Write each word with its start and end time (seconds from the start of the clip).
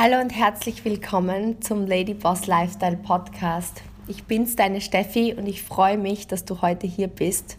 Hallo 0.00 0.20
und 0.20 0.30
herzlich 0.30 0.84
willkommen 0.84 1.60
zum 1.60 1.84
Lady 1.84 2.14
Boss 2.14 2.46
Lifestyle 2.46 2.98
Podcast. 2.98 3.82
Ich 4.06 4.22
bin's, 4.26 4.54
deine 4.54 4.80
Steffi, 4.80 5.34
und 5.36 5.48
ich 5.48 5.64
freue 5.64 5.98
mich, 5.98 6.28
dass 6.28 6.44
du 6.44 6.62
heute 6.62 6.86
hier 6.86 7.08
bist. 7.08 7.58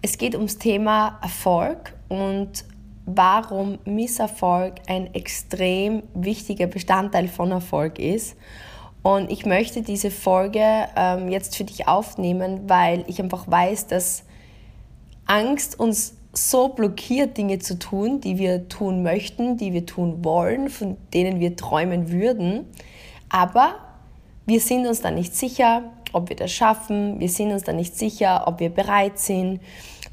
Es 0.00 0.16
geht 0.16 0.36
ums 0.36 0.58
Thema 0.58 1.18
Erfolg 1.20 1.92
und 2.08 2.64
warum 3.06 3.80
Misserfolg 3.84 4.74
ein 4.86 5.12
extrem 5.14 6.04
wichtiger 6.14 6.68
Bestandteil 6.68 7.26
von 7.26 7.50
Erfolg 7.50 7.98
ist. 7.98 8.36
Und 9.02 9.32
ich 9.32 9.44
möchte 9.44 9.82
diese 9.82 10.12
Folge 10.12 10.62
ähm, 10.94 11.28
jetzt 11.28 11.56
für 11.56 11.64
dich 11.64 11.88
aufnehmen, 11.88 12.68
weil 12.68 13.02
ich 13.08 13.20
einfach 13.20 13.50
weiß, 13.50 13.88
dass 13.88 14.22
Angst 15.26 15.80
uns 15.80 16.14
so 16.36 16.68
blockiert, 16.68 17.36
Dinge 17.36 17.58
zu 17.58 17.78
tun, 17.78 18.20
die 18.20 18.38
wir 18.38 18.68
tun 18.68 19.02
möchten, 19.02 19.56
die 19.56 19.72
wir 19.72 19.86
tun 19.86 20.24
wollen, 20.24 20.68
von 20.68 20.96
denen 21.12 21.40
wir 21.40 21.56
träumen 21.56 22.10
würden. 22.10 22.66
Aber 23.28 23.76
wir 24.46 24.60
sind 24.60 24.86
uns 24.86 25.00
dann 25.00 25.14
nicht 25.14 25.34
sicher, 25.34 25.84
ob 26.12 26.28
wir 26.28 26.36
das 26.36 26.52
schaffen. 26.52 27.18
Wir 27.20 27.28
sind 27.28 27.52
uns 27.52 27.64
dann 27.64 27.76
nicht 27.76 27.96
sicher, 27.96 28.44
ob 28.46 28.60
wir 28.60 28.70
bereit 28.70 29.18
sind. 29.18 29.60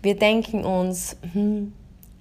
Wir 0.02 0.18
denken 0.18 0.66
uns, 0.66 1.18
hm, 1.34 1.74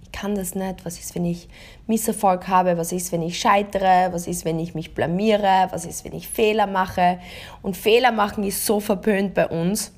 ich 0.03 0.13
kann 0.13 0.35
das 0.35 0.55
nicht. 0.55 0.85
Was 0.85 0.99
ist, 0.99 1.15
wenn 1.15 1.25
ich 1.25 1.49
Misserfolg 1.87 2.49
habe? 2.49 2.77
Was 2.77 2.93
ist, 2.93 3.13
wenn 3.13 3.23
ich 3.23 3.39
scheitere? 3.39 4.13
Was 4.13 4.27
ist, 4.27 4.45
wenn 4.45 4.59
ich 4.59 4.75
mich 4.75 4.95
blamiere? 4.95 5.69
Was 5.71 5.85
ist, 5.85 6.05
wenn 6.05 6.15
ich 6.15 6.29
Fehler 6.29 6.67
mache? 6.67 7.19
Und 7.63 7.77
Fehler 7.77 8.13
machen 8.13 8.45
ist 8.45 8.67
so 8.67 8.81
verpönt 8.81 9.35
bei 9.35 9.47
uns 9.47 9.93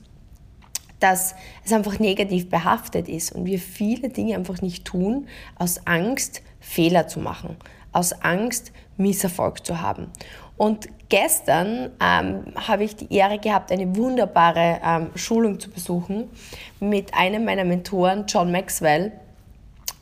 dass 1.03 1.35
es 1.65 1.73
einfach 1.73 1.99
negativ 1.99 2.49
behaftet 2.49 3.09
ist 3.09 3.33
und 3.33 3.47
wir 3.47 3.59
viele 3.59 4.09
Dinge 4.09 4.37
einfach 4.37 4.63
nicht 4.63 4.85
tun 4.85 5.27
aus 5.59 5.87
Angst, 5.87 6.43
Fehler 6.61 7.09
zu 7.09 7.21
machen, 7.21 7.57
aus 7.93 8.13
Angst, 8.23 8.73
Misserfolg 8.97 9.67
zu 9.67 9.81
haben. 9.81 10.09
Und 10.57 10.89
gestern 11.09 11.91
ähm, 12.01 12.45
habe 12.55 12.85
ich 12.85 12.95
die 12.95 13.13
Ehre 13.13 13.39
gehabt, 13.39 13.73
eine 13.73 13.97
wunderbare 13.97 14.81
ähm, 14.85 15.11
Schulung 15.17 15.59
zu 15.59 15.71
besuchen 15.71 16.31
mit 16.79 17.15
einem 17.15 17.45
meiner 17.45 17.65
Mentoren, 17.65 18.27
John 18.29 18.53
Maxwell. 18.53 19.13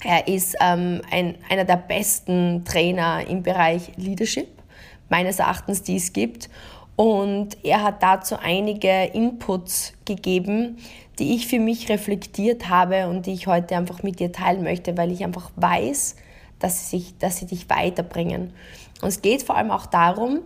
Er 0.02 0.28
ist 0.28 0.56
ähm, 0.60 1.00
ein, 1.10 1.36
einer 1.48 1.64
der 1.64 1.76
besten 1.76 2.64
Trainer 2.64 3.26
im 3.26 3.42
Bereich 3.42 3.92
Leadership, 3.96 4.48
meines 5.08 5.38
Erachtens, 5.38 5.82
die 5.82 5.96
es 5.96 6.12
gibt. 6.12 6.50
Und 7.00 7.56
er 7.64 7.82
hat 7.82 8.02
dazu 8.02 8.36
einige 8.38 9.04
Inputs 9.04 9.94
gegeben, 10.04 10.76
die 11.18 11.34
ich 11.34 11.46
für 11.46 11.58
mich 11.58 11.88
reflektiert 11.88 12.68
habe 12.68 13.08
und 13.08 13.24
die 13.24 13.32
ich 13.32 13.46
heute 13.46 13.74
einfach 13.74 14.02
mit 14.02 14.20
dir 14.20 14.32
teilen 14.32 14.62
möchte, 14.62 14.98
weil 14.98 15.10
ich 15.10 15.24
einfach 15.24 15.50
weiß, 15.56 16.16
dass 16.58 16.90
sie, 16.90 16.98
sich, 16.98 17.16
dass 17.16 17.38
sie 17.38 17.46
dich 17.46 17.70
weiterbringen. 17.70 18.52
Und 19.00 19.08
es 19.08 19.22
geht 19.22 19.42
vor 19.42 19.56
allem 19.56 19.70
auch 19.70 19.86
darum, 19.86 20.40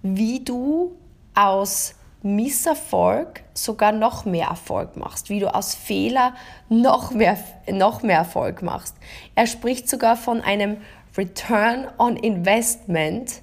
wie 0.00 0.44
du 0.44 0.94
aus 1.34 1.96
Misserfolg 2.22 3.42
sogar 3.52 3.90
noch 3.90 4.24
mehr 4.24 4.46
Erfolg 4.46 4.96
machst, 4.96 5.28
wie 5.28 5.40
du 5.40 5.52
aus 5.52 5.74
Fehler 5.74 6.34
noch 6.68 7.10
mehr, 7.10 7.36
noch 7.68 8.04
mehr 8.04 8.18
Erfolg 8.18 8.62
machst. 8.62 8.94
Er 9.34 9.48
spricht 9.48 9.88
sogar 9.88 10.14
von 10.14 10.40
einem 10.40 10.76
Return 11.18 11.88
on 11.98 12.16
Investment 12.16 13.42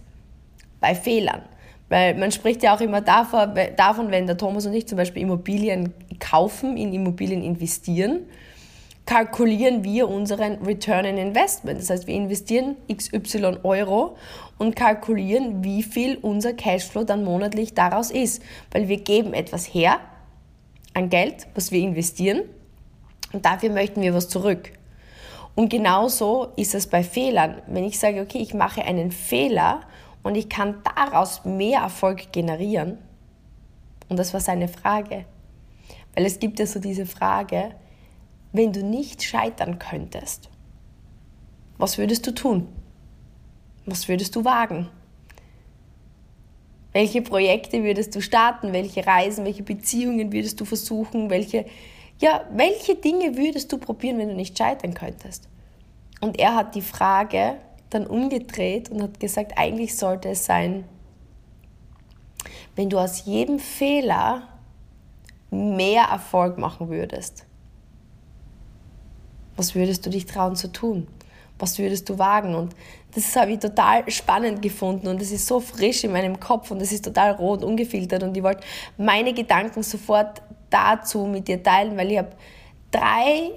bei 0.79 0.95
Fehlern. 0.95 1.41
Weil 1.93 2.15
man 2.15 2.31
spricht 2.31 2.63
ja 2.63 2.75
auch 2.75 2.81
immer 2.81 3.01
davon, 3.01 4.09
wenn 4.09 4.25
der 4.25 4.35
Thomas 4.35 4.65
und 4.65 4.73
ich 4.73 4.87
zum 4.87 4.97
Beispiel 4.97 5.21
Immobilien 5.21 5.93
kaufen, 6.19 6.75
in 6.75 6.91
Immobilien 6.91 7.43
investieren, 7.43 8.21
kalkulieren 9.05 9.83
wir 9.83 10.09
unseren 10.09 10.53
Return 10.65 11.05
on 11.05 11.19
Investment. 11.19 11.79
Das 11.79 11.91
heißt, 11.91 12.07
wir 12.07 12.15
investieren 12.15 12.77
XY 12.91 13.57
Euro 13.61 14.17
und 14.57 14.75
kalkulieren, 14.75 15.63
wie 15.63 15.83
viel 15.83 16.17
unser 16.19 16.53
Cashflow 16.53 17.03
dann 17.03 17.23
monatlich 17.23 17.75
daraus 17.75 18.09
ist. 18.09 18.41
Weil 18.71 18.87
wir 18.87 18.97
geben 18.97 19.35
etwas 19.35 19.71
her 19.71 19.99
an 20.95 21.09
Geld, 21.09 21.45
was 21.53 21.71
wir 21.71 21.79
investieren 21.79 22.41
und 23.33 23.45
dafür 23.45 23.69
möchten 23.69 24.01
wir 24.01 24.15
was 24.15 24.29
zurück. 24.29 24.71
Und 25.53 25.69
genauso 25.69 26.47
ist 26.55 26.73
es 26.73 26.87
bei 26.87 27.03
Fehlern. 27.03 27.61
Wenn 27.67 27.83
ich 27.83 27.99
sage, 27.99 28.19
okay, 28.19 28.39
ich 28.39 28.55
mache 28.55 28.83
einen 28.83 29.11
Fehler 29.11 29.81
und 30.23 30.35
ich 30.35 30.49
kann 30.49 30.81
daraus 30.95 31.45
mehr 31.45 31.81
Erfolg 31.81 32.31
generieren. 32.31 32.97
Und 34.09 34.17
das 34.17 34.33
war 34.33 34.39
seine 34.39 34.67
Frage. 34.67 35.25
Weil 36.15 36.25
es 36.25 36.39
gibt 36.39 36.59
ja 36.59 36.65
so 36.65 36.79
diese 36.79 37.05
Frage, 37.05 37.75
wenn 38.51 38.71
du 38.71 38.83
nicht 38.83 39.23
scheitern 39.23 39.79
könntest, 39.79 40.49
was 41.77 41.97
würdest 41.97 42.25
du 42.27 42.31
tun? 42.31 42.67
Was 43.85 44.07
würdest 44.07 44.35
du 44.35 44.45
wagen? 44.45 44.89
Welche 46.93 47.21
Projekte 47.21 47.83
würdest 47.83 48.15
du 48.15 48.21
starten? 48.21 48.71
Welche 48.71 49.05
Reisen, 49.05 49.43
welche 49.43 49.63
Beziehungen 49.63 50.31
würdest 50.31 50.61
du 50.61 50.65
versuchen? 50.65 51.29
Welche, 51.31 51.65
ja, 52.21 52.45
welche 52.53 52.95
Dinge 52.95 53.35
würdest 53.35 53.71
du 53.71 53.79
probieren, 53.79 54.19
wenn 54.19 54.29
du 54.29 54.35
nicht 54.35 54.57
scheitern 54.57 54.93
könntest? 54.93 55.49
Und 56.21 56.39
er 56.39 56.55
hat 56.55 56.75
die 56.75 56.81
Frage 56.81 57.57
dann 57.93 58.07
umgedreht 58.07 58.89
und 58.89 59.01
hat 59.01 59.19
gesagt, 59.19 59.53
eigentlich 59.57 59.95
sollte 59.95 60.29
es 60.29 60.45
sein, 60.45 60.85
wenn 62.75 62.89
du 62.89 62.97
aus 62.97 63.25
jedem 63.25 63.59
Fehler 63.59 64.43
mehr 65.51 66.03
Erfolg 66.05 66.57
machen 66.57 66.89
würdest, 66.89 67.45
was 69.55 69.75
würdest 69.75 70.05
du 70.05 70.09
dich 70.09 70.25
trauen 70.25 70.55
zu 70.55 70.71
tun? 70.71 71.07
Was 71.59 71.77
würdest 71.77 72.09
du 72.09 72.17
wagen? 72.17 72.55
Und 72.55 72.75
das 73.13 73.35
habe 73.35 73.51
ich 73.51 73.59
total 73.59 74.09
spannend 74.09 74.61
gefunden 74.61 75.07
und 75.07 75.21
es 75.21 75.31
ist 75.31 75.45
so 75.45 75.59
frisch 75.59 76.03
in 76.03 76.11
meinem 76.11 76.39
Kopf 76.39 76.71
und 76.71 76.81
es 76.81 76.91
ist 76.91 77.05
total 77.05 77.33
roh 77.33 77.53
und 77.53 77.63
ungefiltert 77.63 78.23
und 78.23 78.35
ich 78.35 78.41
wollte 78.41 78.63
meine 78.97 79.33
Gedanken 79.33 79.83
sofort 79.83 80.41
dazu 80.71 81.25
mit 81.25 81.47
dir 81.47 81.61
teilen, 81.61 81.95
weil 81.95 82.11
ich 82.11 82.17
habe 82.17 82.31
drei 82.89 83.51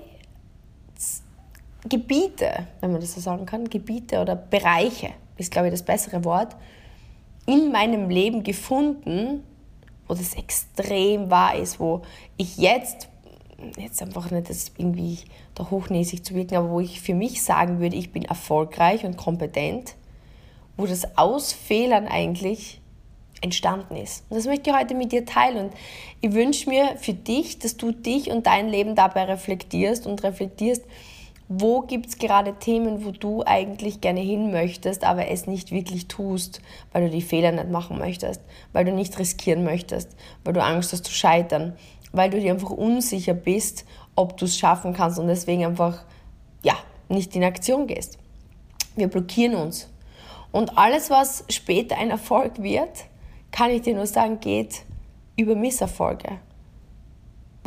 Gebiete, 1.89 2.67
wenn 2.81 2.93
man 2.93 3.01
das 3.01 3.15
so 3.15 3.21
sagen 3.21 3.47
kann, 3.47 3.69
Gebiete 3.69 4.21
oder 4.21 4.37
Bereiche, 4.37 5.11
ist 5.37 5.51
glaube 5.51 5.69
ich 5.69 5.73
das 5.73 5.83
bessere 5.83 6.25
Wort, 6.25 6.57
in 7.47 7.71
meinem 7.71 8.11
Leben 8.11 8.43
gefunden, 8.43 9.43
wo 10.09 10.15
das 10.15 10.35
extrem 10.35 11.31
wahr 11.31 11.57
ist, 11.57 11.81
wo 11.81 12.03
ich 12.37 12.57
jetzt, 12.57 13.09
jetzt 13.77 14.03
einfach 14.03 14.31
nicht 14.31 14.51
das 14.51 14.73
irgendwie 14.77 15.19
da 15.55 15.71
hochnäsig 15.71 16.25
zu 16.25 16.35
wirken, 16.35 16.57
aber 16.57 16.71
wo 16.71 16.81
ich 16.81 17.01
für 17.01 17.15
mich 17.15 17.43
sagen 17.43 17.81
würde, 17.81 17.97
ich 17.97 18.13
bin 18.13 18.25
erfolgreich 18.25 19.05
und 19.05 19.17
kompetent, 19.17 19.95
wo 20.77 20.87
das 20.87 21.17
aus 21.17 21.53
Fehlern 21.53 22.07
eigentlich 22.07 22.81
entstanden 23.41 23.97
ist. 23.97 24.25
Und 24.29 24.37
das 24.37 24.47
möchte 24.47 24.71
ich 24.71 24.77
heute 24.77 24.95
mit 24.95 25.13
dir 25.13 25.25
teilen. 25.25 25.67
Und 25.67 25.75
ich 26.21 26.33
wünsche 26.33 26.69
mir 26.69 26.97
für 26.97 27.15
dich, 27.15 27.59
dass 27.59 27.77
du 27.77 27.93
dich 27.93 28.31
und 28.31 28.47
dein 28.47 28.69
Leben 28.69 28.95
dabei 28.95 29.25
reflektierst 29.25 30.07
und 30.07 30.23
reflektierst, 30.23 30.83
wo 31.49 31.83
gibt 31.83 32.07
es 32.07 32.19
gerade 32.19 32.55
Themen, 32.55 33.05
wo 33.05 33.13
du 33.13 33.45
eigentlich 33.45 34.01
gerne 34.01 34.21
hin 34.21 34.51
möchtest, 34.51 35.05
aber 35.05 35.29
es 35.29 35.47
nicht 35.47 35.71
wirklich 35.71 36.09
tust, 36.09 36.61
weil 36.93 37.05
du 37.05 37.11
die 37.11 37.23
Fehler 37.23 37.53
nicht 37.53 37.71
machen 37.71 37.99
möchtest, 37.99 38.41
weil 38.73 38.85
du 38.85 38.93
nicht 38.93 39.19
riskieren 39.19 39.63
möchtest, 39.63 40.17
weil 40.45 40.55
du 40.55 40.63
Angst 40.63 40.93
hast 40.93 41.05
zu 41.05 41.13
scheitern, 41.13 41.77
weil 42.13 42.31
du 42.31 42.41
dir 42.41 42.53
einfach 42.53 42.71
unsicher 42.71 43.35
bist, 43.35 43.85
ob 44.17 44.37
du 44.37 44.47
es 44.47 44.59
schaffen 44.59 44.93
kannst 44.93 45.19
und 45.19 45.29
deswegen 45.29 45.65
einfach, 45.65 46.05
ja, 46.63 46.75
nicht 47.09 47.37
in 47.37 47.45
Aktion 47.45 47.87
gehst. 47.87 48.19
Wir 48.97 49.09
blockieren 49.09 49.55
uns. 49.55 49.89
Und 50.51 50.77
alles, 50.79 51.11
was 51.11 51.45
später 51.49 51.99
ein 51.99 52.11
Erfolg 52.11 52.63
wird, 52.63 53.05
kann 53.53 53.71
ich 53.71 53.83
dir 53.83 53.95
nur 53.95 54.07
sagen, 54.07 54.41
geht 54.41 54.83
über 55.37 55.55
Misserfolge. 55.55 56.41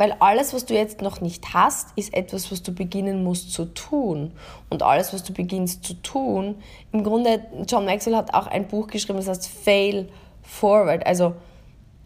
Weil 0.00 0.16
alles, 0.18 0.54
was 0.54 0.64
du 0.64 0.72
jetzt 0.72 1.02
noch 1.02 1.20
nicht 1.20 1.52
hast, 1.52 1.88
ist 1.94 2.14
etwas, 2.14 2.50
was 2.50 2.62
du 2.62 2.72
beginnen 2.72 3.22
musst 3.22 3.52
zu 3.52 3.66
tun. 3.66 4.32
Und 4.70 4.82
alles, 4.82 5.12
was 5.12 5.24
du 5.24 5.34
beginnst 5.34 5.84
zu 5.84 5.92
tun, 5.92 6.54
im 6.90 7.04
Grunde, 7.04 7.44
John 7.68 7.84
Maxwell 7.84 8.16
hat 8.16 8.32
auch 8.32 8.46
ein 8.46 8.66
Buch 8.66 8.86
geschrieben, 8.86 9.18
das 9.18 9.28
heißt 9.28 9.46
Fail 9.46 10.08
Forward, 10.40 11.06
also 11.06 11.34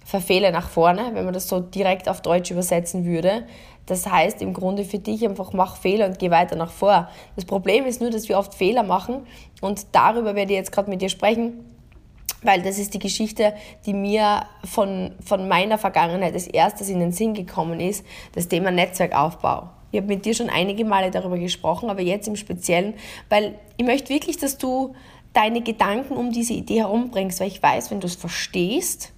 verfehle 0.05 0.51
nach 0.51 0.71
vorne, 0.71 1.11
wenn 1.13 1.25
man 1.25 1.35
das 1.35 1.49
so 1.49 1.61
direkt 1.61 2.09
auf 2.09 2.21
Deutsch 2.21 2.51
übersetzen 2.51 3.05
würde. 3.05 3.45
Das 3.87 4.11
heißt 4.11 4.43
im 4.43 4.55
Grunde 4.55 4.83
für 4.83 4.99
dich 4.99 5.25
einfach 5.25 5.53
mach 5.53 5.77
Fehler 5.77 6.07
und 6.07 6.19
geh 6.19 6.33
weiter 6.33 6.57
nach 6.57 6.73
vor. 6.73 7.09
Das 7.37 7.45
Problem 7.45 7.87
ist 7.87 8.01
nur, 8.01 8.11
dass 8.11 8.29
wir 8.29 8.39
oft 8.39 8.55
Fehler 8.55 8.83
machen 8.83 9.25
und 9.61 9.87
darüber 9.93 10.35
werde 10.35 10.53
ich 10.53 10.59
jetzt 10.59 10.73
gerade 10.73 10.91
mit 10.91 11.01
dir 11.01 11.11
sprechen 11.11 11.74
weil 12.45 12.63
das 12.63 12.79
ist 12.79 12.95
die 12.95 12.99
Geschichte, 12.99 13.55
die 13.87 13.95
mir 13.95 14.47
von, 14.65 15.13
von 15.25 15.49
meiner 15.49 15.79
Vergangenheit 15.79 16.35
als 16.35 16.47
erstes 16.47 16.89
in 16.89 17.01
den 17.01 17.13
Sinn 17.13 17.35
gekommen 17.35 17.81
ist, 17.81 18.05
das 18.33 18.49
Thema 18.49 18.71
Netzwerkaufbau. 18.71 19.71
Ich 19.91 19.99
habe 19.99 20.09
mit 20.09 20.25
dir 20.25 20.35
schon 20.35 20.51
einige 20.51 20.85
Male 20.85 21.11
darüber 21.11 21.39
gesprochen, 21.39 21.89
aber 21.89 22.03
jetzt 22.03 22.27
im 22.27 22.37
Speziellen, 22.37 22.95
weil 23.29 23.55
ich 23.77 23.85
möchte 23.85 24.13
wirklich, 24.13 24.37
dass 24.37 24.59
du 24.59 24.95
deine 25.33 25.63
Gedanken 25.63 26.17
um 26.17 26.33
diese 26.33 26.53
Idee 26.53 26.81
herumbringst, 26.81 27.41
weil 27.41 27.49
ich 27.49 27.63
weiß, 27.63 27.91
wenn 27.91 28.01
du 28.01 28.07
es 28.07 28.15
verstehst, 28.15 29.13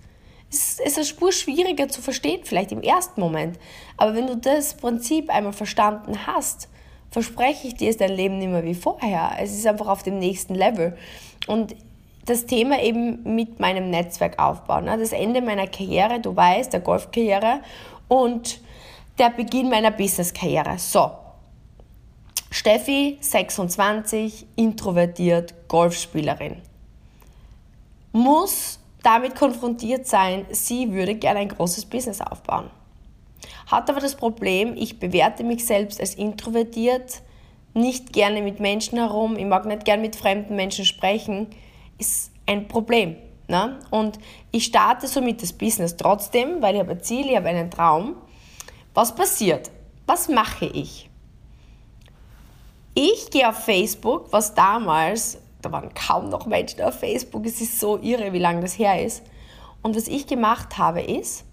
ist 0.51 0.81
es 0.85 0.97
eine 0.97 1.05
Spur 1.05 1.33
schwieriger 1.33 1.89
zu 1.89 2.01
verstehen, 2.01 2.41
vielleicht 2.45 2.73
im 2.73 2.83
ersten 2.83 3.21
Moment. 3.21 3.59
Aber 3.97 4.15
wenn 4.15 4.27
du 4.27 4.37
das 4.37 4.75
Prinzip 4.75 5.31
einmal 5.31 5.53
verstanden 5.53 6.27
hast, 6.27 6.69
verspreche 7.11 7.69
ich 7.69 7.75
dir, 7.75 7.91
ist 7.91 8.01
dein 8.01 8.13
Leben 8.13 8.39
nicht 8.39 8.51
mehr 8.51 8.65
wie 8.65 8.75
vorher. 8.75 9.33
Es 9.41 9.53
ist 9.53 9.67
einfach 9.67 9.89
auf 9.89 10.03
dem 10.03 10.19
nächsten 10.19 10.55
Level. 10.55 10.97
Und 11.47 11.75
das 12.27 12.45
Thema 12.47 12.83
eben 12.83 13.35
mit 13.35 13.61
meinem 13.61 13.91
Netzwerk 13.91 14.39
aufbauen. 14.39 14.85
Ne? 14.85 14.99
Das 14.99 15.13
Ende 15.13 15.41
meiner 15.41 15.67
Karriere, 15.67 16.21
du 16.21 16.35
weißt, 16.35 16.73
der 16.73 16.81
Golfkarriere 16.81 17.61
und 18.09 18.61
der 19.19 19.31
Beginn 19.31 19.71
meiner 19.71 19.93
Businesskarriere. 19.93 20.79
So, 20.79 21.11
Steffi, 22.51 23.19
26, 23.21 24.47
introvertiert, 24.57 25.55
Golfspielerin, 25.69 26.57
muss 28.13 28.81
damit 29.03 29.37
konfrontiert 29.37 30.07
sein, 30.07 30.47
sie 30.51 30.93
würde 30.93 31.15
gerne 31.15 31.41
ein 31.41 31.49
großes 31.49 31.85
Business 31.87 32.21
aufbauen. 32.21 32.71
Hat 33.67 33.89
aber 33.89 34.01
das 34.01 34.17
Problem, 34.17 34.75
ich 34.77 34.99
bewerte 34.99 35.45
mich 35.45 35.65
selbst 35.65 36.01
als 36.01 36.15
introvertiert, 36.15 37.23
nicht 37.75 38.13
gerne 38.13 38.43
mit 38.43 38.59
Menschen 38.59 38.99
herum, 38.99 39.37
ich 39.37 39.45
mag 39.45 39.67
nicht 39.67 39.85
gerne 39.85 40.03
mit 40.03 40.17
fremden 40.17 40.57
Menschen 40.57 40.85
sprechen, 40.85 41.49
ist 41.99 42.31
ein 42.47 42.69
Problem. 42.69 43.17
Ne? 43.49 43.79
Und 43.91 44.19
ich 44.51 44.65
starte 44.65 45.07
somit 45.07 45.43
das 45.43 45.53
Business 45.53 45.97
trotzdem, 45.97 46.61
weil 46.61 46.75
ich 46.75 46.81
habe 46.81 46.93
ein 46.93 47.03
Ziel, 47.03 47.27
ich 47.27 47.37
habe 47.37 47.49
einen 47.49 47.71
Traum. 47.71 48.17
Was 48.95 49.15
passiert? 49.15 49.71
Was 50.07 50.29
mache 50.29 50.67
ich? 50.67 51.09
Ich 52.95 53.31
gehe 53.31 53.49
auf 53.49 53.59
Facebook, 53.65 54.33
was 54.33 54.55
damals, 54.55 55.39
da 55.61 55.71
waren 55.71 55.93
kaum 55.93 56.31
noch 56.31 56.47
Menschen 56.47 56.81
auf 56.83 56.99
Facebook, 56.99 57.45
es 57.45 57.61
ist 57.61 57.79
so 57.79 57.99
irre, 57.99 58.33
wie 58.33 58.39
lange 58.39 58.63
das 58.63 58.79
her 58.79 59.05
ist. 59.05 59.23
Und 59.83 59.95
was 59.95 60.09
ich 60.09 60.27
gemacht 60.27 60.79
habe, 60.79 61.03
ist, 61.03 61.45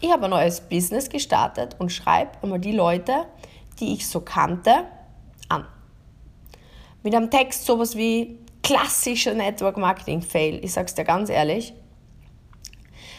ich 0.00 0.12
habe 0.12 0.24
ein 0.24 0.30
neues 0.30 0.60
Business 0.60 1.08
gestartet 1.08 1.76
und 1.78 1.90
schreibe 1.90 2.32
einmal 2.42 2.58
die 2.58 2.72
Leute, 2.72 3.26
die 3.80 3.94
ich 3.94 4.06
so 4.06 4.20
kannte, 4.20 4.84
an. 5.48 5.66
Mit 7.02 7.14
einem 7.14 7.30
Text 7.30 7.64
sowas 7.64 7.96
wie 7.96 8.38
klassischer 8.72 9.34
Network 9.34 9.76
Marketing 9.76 10.22
Fail. 10.22 10.58
Ich 10.64 10.72
sag's 10.72 10.94
dir 10.94 11.04
ganz 11.04 11.28
ehrlich. 11.28 11.74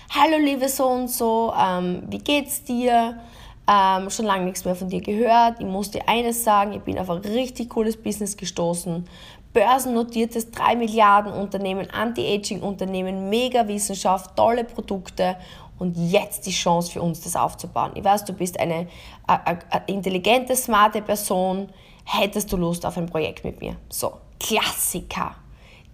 Hallo 0.10 0.38
liebe 0.38 0.68
so 0.68 0.88
und 0.88 1.10
so, 1.10 1.54
ähm, 1.56 2.04
wie 2.10 2.18
geht's 2.18 2.64
dir? 2.64 3.20
Ähm, 3.68 4.10
schon 4.10 4.26
lange 4.26 4.46
nichts 4.46 4.66
mehr 4.66 4.76
von 4.76 4.90
dir 4.90 5.02
gehört. 5.02 5.60
Ich 5.60 5.66
muss 5.66 5.92
dir 5.92 6.10
eines 6.10 6.44
sagen, 6.44 6.74
ich 6.74 6.82
bin 6.82 6.98
auf 6.98 7.10
ein 7.12 7.20
richtig 7.20 7.70
cooles 7.70 7.96
Business 7.96 8.36
gestoßen. 8.36 9.08
Börsennotiertes 9.54 10.50
3 10.50 10.76
Milliarden 10.76 11.32
Unternehmen, 11.32 11.88
Anti-Aging-Unternehmen, 11.92 13.30
Mega-Wissenschaft, 13.30 14.36
tolle 14.36 14.64
Produkte 14.64 15.36
und 15.78 15.96
jetzt 15.96 16.48
die 16.48 16.52
Chance 16.52 16.92
für 16.92 17.02
uns, 17.04 17.22
das 17.22 17.36
aufzubauen. 17.36 17.92
Ich 17.94 18.04
weiß, 18.04 18.26
du 18.26 18.34
bist 18.34 18.60
eine, 18.60 18.88
eine, 19.28 19.60
eine 19.70 19.84
intelligente, 19.86 20.56
smarte 20.56 21.04
Person. 21.04 21.70
Hättest 22.06 22.52
du 22.52 22.58
Lust 22.58 22.88
auf 22.88 22.98
ein 22.98 23.06
Projekt 23.06 23.46
mit 23.46 23.62
mir? 23.62 23.76
So, 23.90 24.14
Klassiker. 24.40 25.43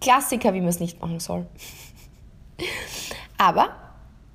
Klassiker, 0.01 0.54
wie 0.54 0.60
man 0.60 0.69
es 0.69 0.80
nicht 0.80 1.01
machen 1.01 1.19
soll. 1.19 1.46
Aber 3.38 3.69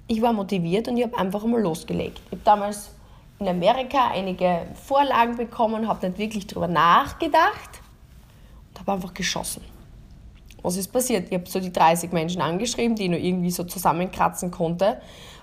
ich 0.06 0.20
war 0.20 0.32
motiviert 0.32 0.88
und 0.88 0.96
ich 0.96 1.04
habe 1.04 1.16
einfach 1.18 1.44
mal 1.44 1.60
losgelegt. 1.60 2.20
Ich 2.26 2.32
habe 2.32 2.42
damals 2.44 2.90
in 3.38 3.48
Amerika 3.48 4.10
einige 4.12 4.66
Vorlagen 4.74 5.36
bekommen, 5.36 5.88
habe 5.88 6.06
nicht 6.08 6.18
wirklich 6.18 6.46
darüber 6.46 6.68
nachgedacht 6.68 7.80
und 8.70 8.80
habe 8.80 8.92
einfach 8.92 9.14
geschossen. 9.14 9.62
Was 10.62 10.76
ist 10.76 10.88
passiert? 10.92 11.28
Ich 11.28 11.34
habe 11.34 11.48
so 11.48 11.60
die 11.60 11.72
30 11.72 12.12
Menschen 12.12 12.40
angeschrieben, 12.40 12.96
die 12.96 13.04
ich 13.04 13.10
nur 13.10 13.18
irgendwie 13.18 13.50
so 13.50 13.64
zusammenkratzen 13.64 14.50
konnte. 14.50 15.00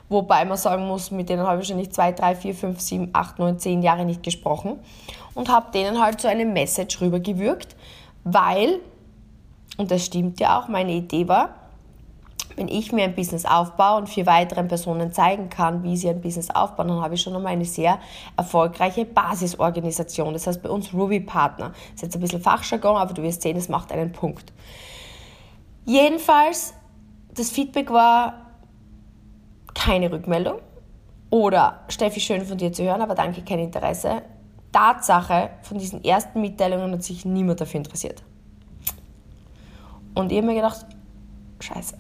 Wobei 0.10 0.44
man 0.46 0.58
sagen 0.58 0.88
muss, 0.88 1.12
mit 1.12 1.30
denen 1.30 1.44
habe 1.44 1.54
ich 1.54 1.70
wahrscheinlich 1.70 1.92
2, 1.92 2.12
3, 2.14 2.36
4, 2.36 2.56
5, 2.56 2.82
7, 2.82 3.10
8, 3.14 3.40
9, 3.40 3.60
10 3.60 3.84
Jahre 3.84 4.04
nicht 4.04 4.24
gesprochen. 4.24 4.80
Und 5.36 5.50
habe 5.50 5.72
denen 5.72 6.02
halt 6.02 6.20
so 6.20 6.28
eine 6.28 6.44
Message 6.44 7.00
rübergewürgt, 7.00 7.76
weil, 8.24 8.80
und 9.78 9.92
das 9.92 10.06
stimmt 10.06 10.40
ja 10.40 10.60
auch, 10.60 10.68
meine 10.68 10.92
Idee 10.92 11.28
war, 11.28 11.56
wenn 12.56 12.68
ich 12.68 12.92
mir 12.92 13.04
ein 13.04 13.16
Business 13.16 13.46
aufbaue 13.46 13.98
und 13.98 14.10
vier 14.10 14.26
weiteren 14.26 14.68
Personen 14.68 15.14
zeigen 15.14 15.50
kann, 15.50 15.84
wie 15.84 15.98
sie 15.98 16.10
ein 16.10 16.22
Business 16.22 16.50
aufbauen, 16.50 16.90
dann 16.90 17.02
habe 17.02 17.16
ich 17.16 17.22
schon 17.22 17.36
einmal 17.36 17.54
eine 17.54 17.66
sehr 17.66 18.00
erfolgreiche 18.38 19.06
Basisorganisation. 19.06 20.34
Das 20.34 20.48
heißt 20.48 20.62
bei 20.62 20.70
uns 20.70 20.94
Ruby 20.94 21.22
Partner. 21.22 21.70
Das 21.70 21.96
ist 21.96 22.02
jetzt 22.04 22.16
ein 22.16 22.22
bisschen 22.22 22.42
Fachjargon, 22.42 22.98
aber 22.98 23.14
du 23.14 23.24
wirst 23.24 23.42
sehen, 23.42 23.58
es 23.58 23.70
macht 23.70 23.92
einen 23.92 24.12
Punkt. 24.12 24.52
Jedenfalls, 25.86 26.74
das 27.34 27.50
Feedback 27.50 27.90
war 27.90 28.34
keine 29.74 30.12
Rückmeldung 30.12 30.60
oder 31.30 31.80
Steffi, 31.88 32.20
schön 32.20 32.46
von 32.46 32.58
dir 32.58 32.74
zu 32.74 32.84
hören, 32.84 33.02
aber 33.02 33.16
danke, 33.16 33.42
kein 33.42 33.60
Interesse. 33.60 34.22
Tatsache, 34.72 35.50
von 35.64 35.78
diesen 35.78 36.04
ersten 36.04 36.42
Mitteilungen 36.42 36.92
hat 36.94 37.04
sich 37.04 37.26
niemand 37.26 37.60
dafür 37.60 37.80
interessiert. 37.80 38.24
Und 40.14 40.32
ich 40.32 40.38
habe 40.38 40.48
mir 40.48 40.56
gedacht, 40.56 40.86
scheiße. 41.60 41.96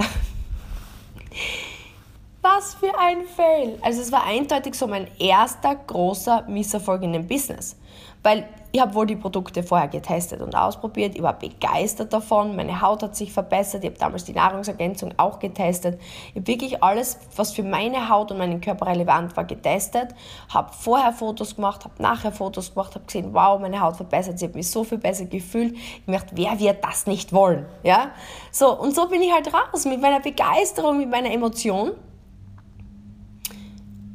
Was 2.41 2.73
für 2.75 2.97
ein 2.97 3.23
Fail. 3.35 3.77
Also 3.81 4.01
es 4.01 4.11
war 4.11 4.23
eindeutig 4.25 4.73
so 4.75 4.87
mein 4.87 5.07
erster 5.19 5.75
großer 5.75 6.45
Misserfolg 6.47 7.03
in 7.03 7.13
dem 7.13 7.27
Business. 7.27 7.77
Weil 8.23 8.47
ich 8.73 8.79
habe 8.79 8.93
wohl 8.93 9.05
die 9.05 9.17
Produkte 9.17 9.63
vorher 9.63 9.89
getestet 9.89 10.41
und 10.41 10.55
ausprobiert. 10.55 11.15
Ich 11.15 11.21
war 11.21 11.37
begeistert 11.37 12.13
davon. 12.13 12.55
Meine 12.55 12.81
Haut 12.81 13.03
hat 13.03 13.17
sich 13.17 13.33
verbessert. 13.33 13.83
Ich 13.83 13.89
habe 13.89 13.99
damals 13.99 14.23
die 14.23 14.31
Nahrungsergänzung 14.31 15.13
auch 15.17 15.39
getestet. 15.39 15.99
Ich 16.29 16.35
habe 16.37 16.47
wirklich 16.47 16.81
alles, 16.81 17.19
was 17.35 17.51
für 17.51 17.63
meine 17.63 18.07
Haut 18.07 18.31
und 18.31 18.37
meinen 18.37 18.61
Körper 18.61 18.87
relevant 18.87 19.35
war, 19.35 19.43
getestet. 19.43 20.15
Habe 20.49 20.71
vorher 20.71 21.11
Fotos 21.11 21.57
gemacht, 21.57 21.83
habe 21.83 22.01
nachher 22.01 22.31
Fotos 22.31 22.73
gemacht, 22.73 22.95
habe 22.95 23.05
gesehen, 23.05 23.33
wow, 23.33 23.59
meine 23.59 23.81
Haut 23.81 23.97
verbessert. 23.97 24.35
Ich 24.37 24.43
habe 24.43 24.53
mich 24.57 24.69
so 24.69 24.85
viel 24.85 24.99
besser 24.99 25.25
gefühlt. 25.25 25.73
Ich 25.73 26.13
dachte, 26.13 26.29
wer 26.37 26.57
wird 26.57 26.81
das 26.81 27.07
nicht 27.07 27.33
wollen? 27.33 27.65
Ja? 27.83 28.11
So, 28.51 28.79
und 28.79 28.95
so 28.95 29.09
bin 29.09 29.21
ich 29.21 29.33
halt 29.33 29.53
raus 29.53 29.83
mit 29.83 30.01
meiner 30.01 30.21
Begeisterung, 30.21 30.97
mit 30.97 31.09
meiner 31.09 31.31
Emotion. 31.31 31.91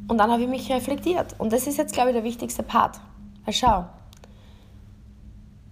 Und 0.07 0.17
dann 0.17 0.31
habe 0.31 0.41
ich 0.41 0.49
mich 0.49 0.71
reflektiert. 0.71 1.35
Und 1.37 1.53
das 1.53 1.67
ist 1.67 1.77
jetzt, 1.77 1.93
glaube 1.93 2.09
ich, 2.09 2.15
der 2.15 2.23
wichtigste 2.23 2.63
Part. 2.63 2.99
Weil 3.45 3.53
schau, 3.53 3.85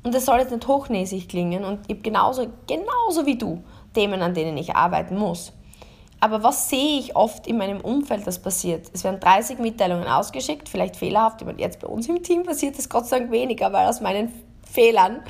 und 0.05 0.13
das 0.13 0.25
soll 0.25 0.37
jetzt 0.37 0.51
nicht 0.51 0.67
hochnäsig 0.67 1.27
klingen 1.27 1.65
und 1.65 1.79
ich 1.87 1.95
habe 1.95 2.01
genauso, 2.03 2.45
genauso 2.67 3.25
wie 3.25 3.37
du 3.37 3.63
Themen, 3.95 4.21
an 4.21 4.35
denen 4.35 4.55
ich 4.55 4.75
arbeiten 4.75 5.17
muss. 5.17 5.51
Aber 6.19 6.43
was 6.43 6.69
sehe 6.69 6.99
ich 6.99 7.15
oft 7.15 7.47
in 7.47 7.57
meinem 7.57 7.81
Umfeld, 7.81 8.25
das 8.25 8.39
passiert? 8.39 8.87
Es 8.93 9.03
werden 9.03 9.19
30 9.19 9.57
Mitteilungen 9.57 10.07
ausgeschickt, 10.07 10.69
vielleicht 10.69 10.95
fehlerhaft. 10.95 11.41
Ich 11.41 11.47
meine, 11.47 11.59
jetzt 11.59 11.79
bei 11.79 11.87
uns 11.87 12.07
im 12.07 12.21
Team 12.21 12.43
passiert 12.43 12.77
das 12.77 12.87
Gott 12.87 13.07
sei 13.07 13.19
Dank 13.19 13.31
weniger, 13.31 13.73
weil 13.73 13.87
aus 13.87 13.99
meinen 13.99 14.31
Fehlern, 14.71 15.21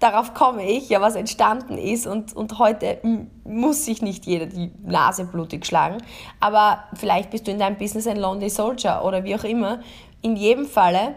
darauf 0.00 0.34
komme 0.34 0.68
ich, 0.68 0.88
ja, 0.88 1.00
was 1.00 1.14
entstanden 1.14 1.78
ist. 1.78 2.08
Und, 2.08 2.34
und 2.34 2.58
heute 2.58 2.98
muss 3.44 3.84
sich 3.84 4.02
nicht 4.02 4.26
jeder 4.26 4.46
die 4.46 4.72
Nase 4.82 5.24
blutig 5.24 5.64
schlagen. 5.66 5.98
Aber 6.40 6.84
vielleicht 6.94 7.30
bist 7.30 7.46
du 7.46 7.52
in 7.52 7.60
deinem 7.60 7.78
Business 7.78 8.08
ein 8.08 8.16
Lonely 8.16 8.50
Soldier 8.50 9.02
oder 9.04 9.22
wie 9.22 9.36
auch 9.36 9.44
immer. 9.44 9.80
In 10.20 10.34
jedem 10.34 10.66
Falle 10.66 11.14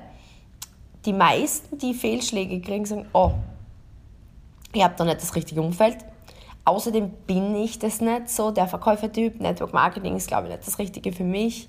die 1.10 1.13
meisten, 1.13 1.75
die 1.80 1.96
Fehlschläge 1.96 2.62
kriegen, 2.62 2.86
sagen, 2.86 3.08
oh, 3.13 3.32
ich 4.72 4.84
habe 4.84 4.94
da 4.96 5.06
nicht 5.06 5.20
das 5.20 5.36
richtige 5.36 5.60
Umfeld. 5.60 5.98
Außerdem 6.66 7.10
bin 7.25 7.56
ich 7.56 7.80
das 7.80 8.00
nicht 8.00 8.30
so, 8.30 8.51
der 8.51 8.68
Verkäufertyp. 8.68 9.42
Network 9.42 9.74
Marketing 9.74 10.16
ist, 10.18 10.28
glaube 10.28 10.44
ich, 10.44 10.54
nicht 10.54 10.68
das 10.68 10.78
Richtige 10.78 11.12
für 11.12 11.24
mich. 11.24 11.68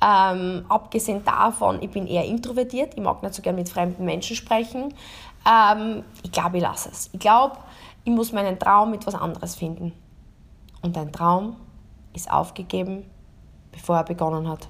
Ähm, 0.00 0.64
abgesehen 0.68 1.24
davon, 1.24 1.82
ich 1.82 1.90
bin 1.90 2.06
eher 2.06 2.24
introvertiert, 2.26 2.94
ich 2.94 3.02
mag 3.02 3.24
nicht 3.24 3.34
so 3.34 3.42
gerne 3.42 3.58
mit 3.58 3.68
fremden 3.68 4.04
Menschen 4.04 4.36
sprechen. 4.36 4.94
Ähm, 5.44 6.04
ich 6.22 6.30
glaube, 6.30 6.58
ich 6.58 6.62
lasse 6.62 6.90
es. 6.90 7.10
Ich 7.12 7.18
glaube, 7.18 7.56
ich 8.04 8.12
muss 8.12 8.30
meinen 8.30 8.56
Traum 8.56 8.92
mit 8.92 9.04
was 9.04 9.16
anderes 9.16 9.56
finden. 9.56 9.94
Und 10.80 10.96
ein 10.96 11.10
Traum 11.10 11.56
ist 12.12 12.30
aufgegeben, 12.30 13.04
bevor 13.72 13.96
er 13.96 14.04
begonnen 14.04 14.48
hat. 14.48 14.68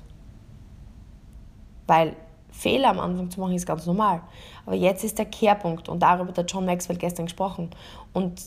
Weil 1.87 2.17
Fehler 2.57 2.89
am 2.91 3.01
Anfang 3.01 3.31
zu 3.31 3.41
machen, 3.41 3.55
ist 3.55 3.67
ganz 3.67 3.87
normal. 3.87 4.23
Aber 4.65 4.77
jetzt 4.77 5.05
ist 5.05 5.19
der 5.19 5.27
Kehrpunkt 5.27 5.89
und 5.89 6.01
darüber 6.01 6.33
hat 6.35 6.51
John 6.51 6.65
Maxwell 6.65 6.97
gestern 6.97 7.27
gesprochen. 7.27 7.71
Und 8.13 8.41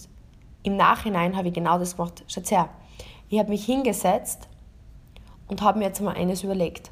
im 0.63 0.75
Nachhinein 0.75 1.35
habe 1.35 1.49
ich 1.49 1.53
genau 1.53 1.77
das 1.77 1.95
gemacht. 1.95 2.23
Schaut 2.27 2.49
her, 2.51 2.69
ich 3.29 3.39
habe 3.39 3.49
mich 3.49 3.65
hingesetzt 3.65 4.47
und 5.47 5.61
habe 5.61 5.79
mir 5.79 5.85
jetzt 5.85 6.01
mal 6.01 6.15
eines 6.15 6.43
überlegt. 6.43 6.91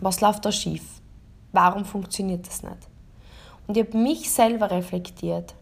Was 0.00 0.20
läuft 0.20 0.44
da 0.44 0.52
schief? 0.52 1.00
Warum 1.52 1.84
funktioniert 1.84 2.46
das 2.46 2.62
nicht? 2.62 2.88
Und 3.66 3.76
ich 3.76 3.86
habe 3.86 3.96
mich 3.96 4.30
selber 4.30 4.70
reflektiert 4.70 5.54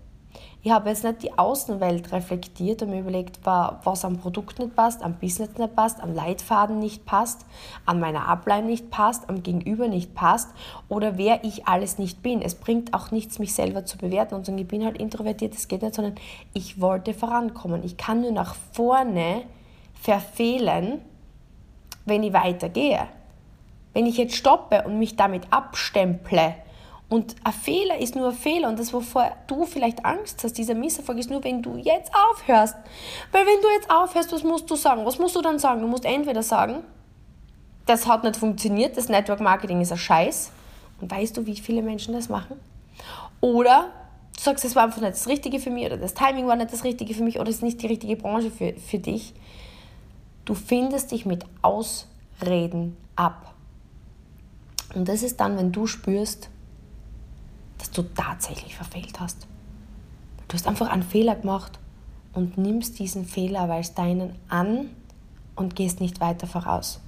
ich 0.64 0.70
habe 0.70 0.90
jetzt 0.90 1.02
nicht 1.02 1.24
die 1.24 1.36
Außenwelt 1.36 2.12
reflektiert 2.12 2.82
und 2.82 2.90
mir 2.90 3.00
überlegt, 3.00 3.40
was 3.44 4.04
am 4.04 4.18
Produkt 4.18 4.60
nicht 4.60 4.76
passt, 4.76 5.02
am 5.02 5.14
Business 5.14 5.50
nicht 5.58 5.74
passt, 5.74 6.00
am 6.00 6.14
Leitfaden 6.14 6.78
nicht 6.78 7.04
passt, 7.04 7.44
an 7.84 7.98
meiner 7.98 8.28
Ablein 8.28 8.66
nicht 8.66 8.88
passt, 8.88 9.28
am 9.28 9.42
Gegenüber 9.42 9.88
nicht 9.88 10.14
passt 10.14 10.50
oder 10.88 11.18
wer 11.18 11.42
ich 11.42 11.66
alles 11.66 11.98
nicht 11.98 12.22
bin. 12.22 12.42
Es 12.42 12.54
bringt 12.54 12.94
auch 12.94 13.10
nichts, 13.10 13.40
mich 13.40 13.54
selber 13.54 13.84
zu 13.84 13.98
bewerten 13.98 14.36
und 14.36 14.46
sagen, 14.46 14.58
ich 14.58 14.68
bin 14.68 14.84
halt 14.84 14.98
introvertiert, 14.98 15.54
das 15.54 15.66
geht 15.66 15.82
nicht, 15.82 15.96
sondern 15.96 16.14
ich 16.54 16.80
wollte 16.80 17.12
vorankommen. 17.12 17.82
Ich 17.82 17.96
kann 17.96 18.20
nur 18.20 18.32
nach 18.32 18.54
vorne 18.72 19.42
verfehlen, 20.00 21.00
wenn 22.04 22.22
ich 22.22 22.32
weitergehe. 22.32 23.08
Wenn 23.94 24.06
ich 24.06 24.16
jetzt 24.16 24.36
stoppe 24.36 24.82
und 24.82 24.98
mich 25.00 25.16
damit 25.16 25.42
abstemple, 25.50 26.54
Und 27.12 27.36
ein 27.44 27.52
Fehler 27.52 27.98
ist 27.98 28.16
nur 28.16 28.28
ein 28.28 28.34
Fehler 28.34 28.70
und 28.70 28.78
das, 28.78 28.90
wovor 28.94 29.36
du 29.46 29.66
vielleicht 29.66 30.02
Angst 30.02 30.42
hast, 30.44 30.56
dieser 30.56 30.72
Misserfolg, 30.72 31.18
ist 31.18 31.28
nur, 31.28 31.44
wenn 31.44 31.60
du 31.60 31.76
jetzt 31.76 32.10
aufhörst. 32.30 32.74
Weil 33.32 33.44
wenn 33.44 33.60
du 33.60 33.68
jetzt 33.74 33.90
aufhörst, 33.90 34.32
was 34.32 34.42
musst 34.42 34.70
du 34.70 34.76
sagen? 34.76 35.04
Was 35.04 35.18
musst 35.18 35.36
du 35.36 35.42
dann 35.42 35.58
sagen? 35.58 35.82
Du 35.82 35.88
musst 35.88 36.06
entweder 36.06 36.42
sagen, 36.42 36.76
das 37.84 38.06
hat 38.06 38.24
nicht 38.24 38.36
funktioniert, 38.36 38.96
das 38.96 39.10
Network 39.10 39.40
Marketing 39.40 39.82
ist 39.82 39.92
ein 39.92 39.98
Scheiß. 39.98 40.52
Und 41.02 41.10
weißt 41.10 41.36
du, 41.36 41.44
wie 41.44 41.54
viele 41.54 41.82
Menschen 41.82 42.14
das 42.14 42.30
machen? 42.30 42.58
Oder 43.42 43.90
du 44.34 44.42
sagst, 44.42 44.64
es 44.64 44.74
war 44.74 44.84
einfach 44.84 45.02
nicht 45.02 45.12
das 45.12 45.28
Richtige 45.28 45.60
für 45.60 45.68
mich 45.68 45.84
oder 45.84 45.98
das 45.98 46.14
Timing 46.14 46.46
war 46.46 46.56
nicht 46.56 46.72
das 46.72 46.82
Richtige 46.82 47.12
für 47.12 47.24
mich 47.24 47.38
oder 47.38 47.50
es 47.50 47.56
ist 47.56 47.62
nicht 47.62 47.82
die 47.82 47.88
richtige 47.88 48.16
Branche 48.16 48.50
für, 48.50 48.72
für 48.72 48.98
dich. 48.98 49.34
Du 50.46 50.54
findest 50.54 51.12
dich 51.12 51.26
mit 51.26 51.44
Ausreden 51.60 52.96
ab. 53.16 53.52
Und 54.94 55.08
das 55.08 55.22
ist 55.22 55.40
dann, 55.40 55.58
wenn 55.58 55.72
du 55.72 55.86
spürst, 55.86 56.48
du 57.96 58.02
tatsächlich 58.02 58.74
verfehlt 58.74 59.20
hast. 59.20 59.46
Du 60.48 60.54
hast 60.54 60.66
einfach 60.66 60.90
einen 60.90 61.02
Fehler 61.02 61.36
gemacht 61.36 61.78
und 62.32 62.58
nimmst 62.58 62.98
diesen 62.98 63.24
Fehler 63.24 63.70
als 63.70 63.94
deinen 63.94 64.34
an 64.48 64.90
und 65.56 65.76
gehst 65.76 66.00
nicht 66.00 66.20
weiter 66.20 66.46
voraus. 66.46 67.00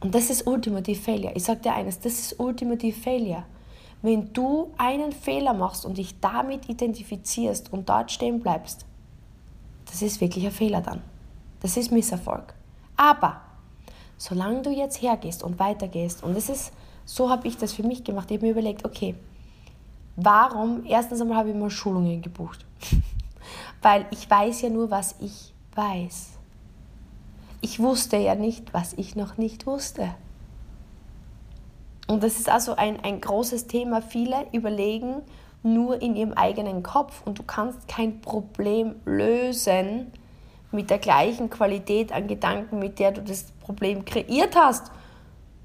Und 0.00 0.14
das 0.14 0.30
ist 0.30 0.46
Ultimative 0.46 1.00
Failure. 1.00 1.32
Ich 1.34 1.44
sage 1.44 1.60
dir 1.60 1.74
eines, 1.74 1.98
das 1.98 2.12
ist 2.12 2.38
Ultimative 2.38 2.98
Failure. 2.98 3.44
Wenn 4.02 4.32
du 4.34 4.70
einen 4.76 5.12
Fehler 5.12 5.54
machst 5.54 5.86
und 5.86 5.96
dich 5.96 6.20
damit 6.20 6.68
identifizierst 6.68 7.72
und 7.72 7.88
dort 7.88 8.12
stehen 8.12 8.40
bleibst, 8.40 8.84
das 9.86 10.02
ist 10.02 10.20
wirklich 10.20 10.44
ein 10.44 10.52
Fehler 10.52 10.82
dann. 10.82 11.00
Das 11.60 11.76
ist 11.78 11.90
Misserfolg. 11.90 12.52
Aber 12.96 13.40
solange 14.18 14.62
du 14.62 14.70
jetzt 14.70 15.00
hergehst 15.00 15.42
und 15.42 15.58
weitergehst, 15.58 16.22
und 16.22 16.36
das 16.36 16.50
ist, 16.50 16.72
so 17.06 17.30
habe 17.30 17.48
ich 17.48 17.56
das 17.56 17.72
für 17.72 17.82
mich 17.82 18.04
gemacht, 18.04 18.30
ich 18.30 18.36
habe 18.36 18.46
mir 18.46 18.52
überlegt, 18.52 18.84
okay, 18.84 19.14
warum, 20.16 20.84
erstens 20.86 21.20
einmal 21.20 21.38
habe 21.38 21.50
ich 21.50 21.56
mal 21.56 21.70
Schulungen 21.70 22.22
gebucht, 22.22 22.64
weil 23.82 24.06
ich 24.10 24.28
weiß 24.28 24.62
ja 24.62 24.70
nur, 24.70 24.90
was 24.90 25.16
ich 25.20 25.52
weiß. 25.74 26.30
Ich 27.60 27.80
wusste 27.80 28.16
ja 28.16 28.34
nicht, 28.34 28.74
was 28.74 28.92
ich 28.94 29.16
noch 29.16 29.36
nicht 29.36 29.66
wusste. 29.66 30.14
Und 32.06 32.22
das 32.22 32.38
ist 32.38 32.50
also 32.50 32.76
ein, 32.76 33.00
ein 33.00 33.20
großes 33.20 33.66
Thema. 33.66 34.02
Viele 34.02 34.46
überlegen 34.52 35.22
nur 35.62 36.02
in 36.02 36.14
ihrem 36.14 36.34
eigenen 36.34 36.82
Kopf 36.82 37.22
und 37.24 37.38
du 37.38 37.42
kannst 37.42 37.88
kein 37.88 38.20
Problem 38.20 38.96
lösen, 39.06 40.12
mit 40.70 40.90
der 40.90 40.98
gleichen 40.98 41.48
Qualität 41.50 42.12
an 42.12 42.26
Gedanken, 42.26 42.78
mit 42.78 42.98
der 42.98 43.12
du 43.12 43.22
das 43.22 43.44
Problem 43.60 44.04
kreiert 44.04 44.56
hast. 44.56 44.90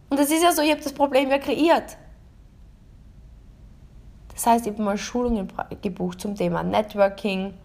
Und 0.10 0.20
das 0.20 0.32
ist 0.32 0.44
ja 0.44 0.52
so, 0.52 0.62
ich 0.62 0.72
habe 0.72 0.82
das 0.82 0.94
Problem 0.94 1.30
ja 1.30 1.40
kreiert. 1.40 1.98
Das 4.40 4.46
heißt, 4.46 4.68
ich 4.68 4.72
habe 4.72 4.84
mal 4.84 4.98
Schulungen 4.98 5.52
gebucht 5.82 6.22
zum 6.22 6.34
Thema 6.34 6.64
Networking, 6.64 7.56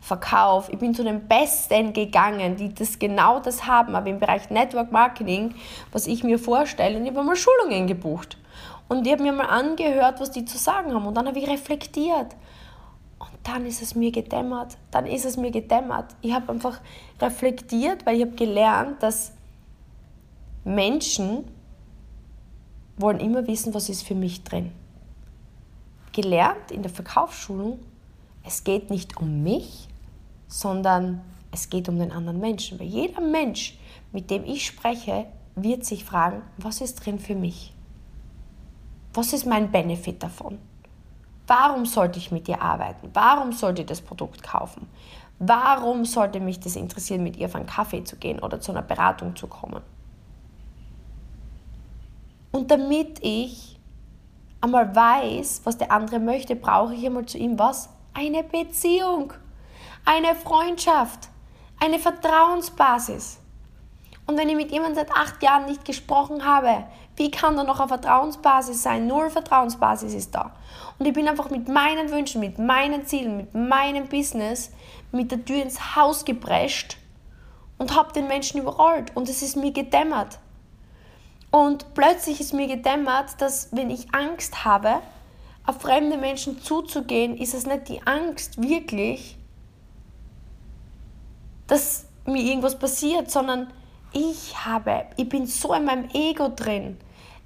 Verkauf. 0.00 0.68
Ich 0.68 0.78
bin 0.78 0.94
zu 0.94 1.02
den 1.02 1.26
Besten 1.26 1.94
gegangen, 1.94 2.56
die 2.56 2.74
das 2.74 2.98
genau 2.98 3.40
das 3.40 3.66
haben, 3.66 3.94
aber 3.94 4.10
im 4.10 4.18
Bereich 4.18 4.50
Network 4.50 4.92
Marketing, 4.92 5.54
was 5.92 6.08
ich 6.08 6.22
mir 6.22 6.38
vorstelle, 6.38 6.98
und 6.98 7.06
ich 7.06 7.10
habe 7.10 7.24
mal 7.24 7.36
Schulungen 7.36 7.86
gebucht. 7.86 8.36
Und 8.88 9.06
ich 9.06 9.12
habe 9.14 9.22
mir 9.22 9.32
mal 9.32 9.46
angehört, 9.46 10.20
was 10.20 10.30
die 10.30 10.44
zu 10.44 10.58
sagen 10.58 10.92
haben. 10.92 11.06
Und 11.06 11.14
dann 11.14 11.26
habe 11.26 11.38
ich 11.38 11.48
reflektiert. 11.48 12.36
Und 13.18 13.30
dann 13.42 13.64
ist 13.64 13.80
es 13.80 13.94
mir 13.94 14.12
gedämmert. 14.12 14.76
Dann 14.90 15.06
ist 15.06 15.24
es 15.24 15.38
mir 15.38 15.50
gedämmert. 15.50 16.14
Ich 16.20 16.34
habe 16.34 16.52
einfach 16.52 16.82
reflektiert, 17.18 18.04
weil 18.04 18.16
ich 18.16 18.26
habe 18.26 18.36
gelernt, 18.36 19.02
dass 19.02 19.32
Menschen 20.64 21.50
wollen 22.98 23.20
immer 23.20 23.46
wissen, 23.46 23.72
was 23.72 23.88
ist 23.88 24.02
für 24.02 24.14
mich 24.14 24.44
drin. 24.44 24.70
Gelernt 26.16 26.70
in 26.70 26.80
der 26.80 26.90
Verkaufsschulung, 26.90 27.78
es 28.42 28.64
geht 28.64 28.88
nicht 28.88 29.18
um 29.18 29.42
mich, 29.42 29.86
sondern 30.48 31.20
es 31.52 31.68
geht 31.68 31.90
um 31.90 31.98
den 31.98 32.10
anderen 32.10 32.40
Menschen. 32.40 32.80
Weil 32.80 32.86
jeder 32.86 33.20
Mensch, 33.20 33.78
mit 34.12 34.30
dem 34.30 34.42
ich 34.44 34.64
spreche, 34.64 35.26
wird 35.56 35.84
sich 35.84 36.06
fragen, 36.06 36.40
was 36.56 36.80
ist 36.80 37.04
drin 37.04 37.18
für 37.18 37.34
mich? 37.34 37.74
Was 39.12 39.34
ist 39.34 39.44
mein 39.44 39.70
Benefit 39.70 40.22
davon? 40.22 40.58
Warum 41.46 41.84
sollte 41.84 42.18
ich 42.18 42.32
mit 42.32 42.48
dir 42.48 42.62
arbeiten? 42.62 43.10
Warum 43.12 43.52
sollte 43.52 43.82
ich 43.82 43.86
das 43.86 44.00
Produkt 44.00 44.42
kaufen? 44.42 44.88
Warum 45.38 46.06
sollte 46.06 46.40
mich 46.40 46.60
das 46.60 46.76
interessieren, 46.76 47.22
mit 47.22 47.36
ihr 47.36 47.48
auf 47.48 47.56
einen 47.56 47.66
Kaffee 47.66 48.04
zu 48.04 48.16
gehen 48.16 48.38
oder 48.38 48.58
zu 48.58 48.72
einer 48.72 48.80
Beratung 48.80 49.36
zu 49.36 49.48
kommen? 49.48 49.82
Und 52.52 52.70
damit 52.70 53.18
ich 53.20 53.75
einmal 54.60 54.94
weiß, 54.94 55.62
was 55.64 55.78
der 55.78 55.92
andere 55.92 56.18
möchte, 56.18 56.56
brauche 56.56 56.94
ich 56.94 57.06
einmal 57.06 57.26
zu 57.26 57.38
ihm 57.38 57.58
was? 57.58 57.88
Eine 58.14 58.42
Beziehung, 58.42 59.32
eine 60.04 60.34
Freundschaft, 60.34 61.28
eine 61.80 61.98
Vertrauensbasis. 61.98 63.38
Und 64.26 64.36
wenn 64.38 64.48
ich 64.48 64.56
mit 64.56 64.72
jemandem 64.72 64.96
seit 64.96 65.12
acht 65.12 65.42
Jahren 65.42 65.66
nicht 65.66 65.84
gesprochen 65.84 66.44
habe, 66.44 66.84
wie 67.16 67.30
kann 67.30 67.56
da 67.56 67.62
noch 67.62 67.78
eine 67.78 67.88
Vertrauensbasis 67.88 68.82
sein? 68.82 69.06
Null 69.06 69.30
Vertrauensbasis 69.30 70.12
ist 70.14 70.34
da. 70.34 70.52
Und 70.98 71.06
ich 71.06 71.12
bin 71.12 71.28
einfach 71.28 71.50
mit 71.50 71.68
meinen 71.68 72.10
Wünschen, 72.10 72.40
mit 72.40 72.58
meinen 72.58 73.06
Zielen, 73.06 73.36
mit 73.36 73.54
meinem 73.54 74.08
Business 74.08 74.72
mit 75.12 75.30
der 75.30 75.44
Tür 75.44 75.62
ins 75.62 75.96
Haus 75.96 76.24
geprescht 76.24 76.98
und 77.78 77.96
habe 77.96 78.12
den 78.12 78.28
Menschen 78.28 78.60
überrollt. 78.60 79.12
Und 79.14 79.28
es 79.28 79.42
ist 79.42 79.56
mir 79.56 79.72
gedämmert. 79.72 80.38
Und 81.56 81.94
plötzlich 81.94 82.38
ist 82.38 82.52
mir 82.52 82.66
gedämmert, 82.66 83.40
dass 83.40 83.70
wenn 83.72 83.88
ich 83.88 84.14
Angst 84.14 84.66
habe, 84.66 84.96
auf 85.64 85.80
fremde 85.80 86.18
Menschen 86.18 86.60
zuzugehen, 86.60 87.34
ist 87.34 87.54
es 87.54 87.64
nicht 87.64 87.88
die 87.88 88.06
Angst 88.06 88.60
wirklich, 88.60 89.38
dass 91.66 92.08
mir 92.26 92.42
irgendwas 92.42 92.78
passiert, 92.78 93.30
sondern 93.30 93.72
ich 94.12 94.66
habe, 94.66 95.06
ich 95.16 95.30
bin 95.30 95.46
so 95.46 95.72
in 95.72 95.86
meinem 95.86 96.10
Ego 96.12 96.50
drin. 96.54 96.98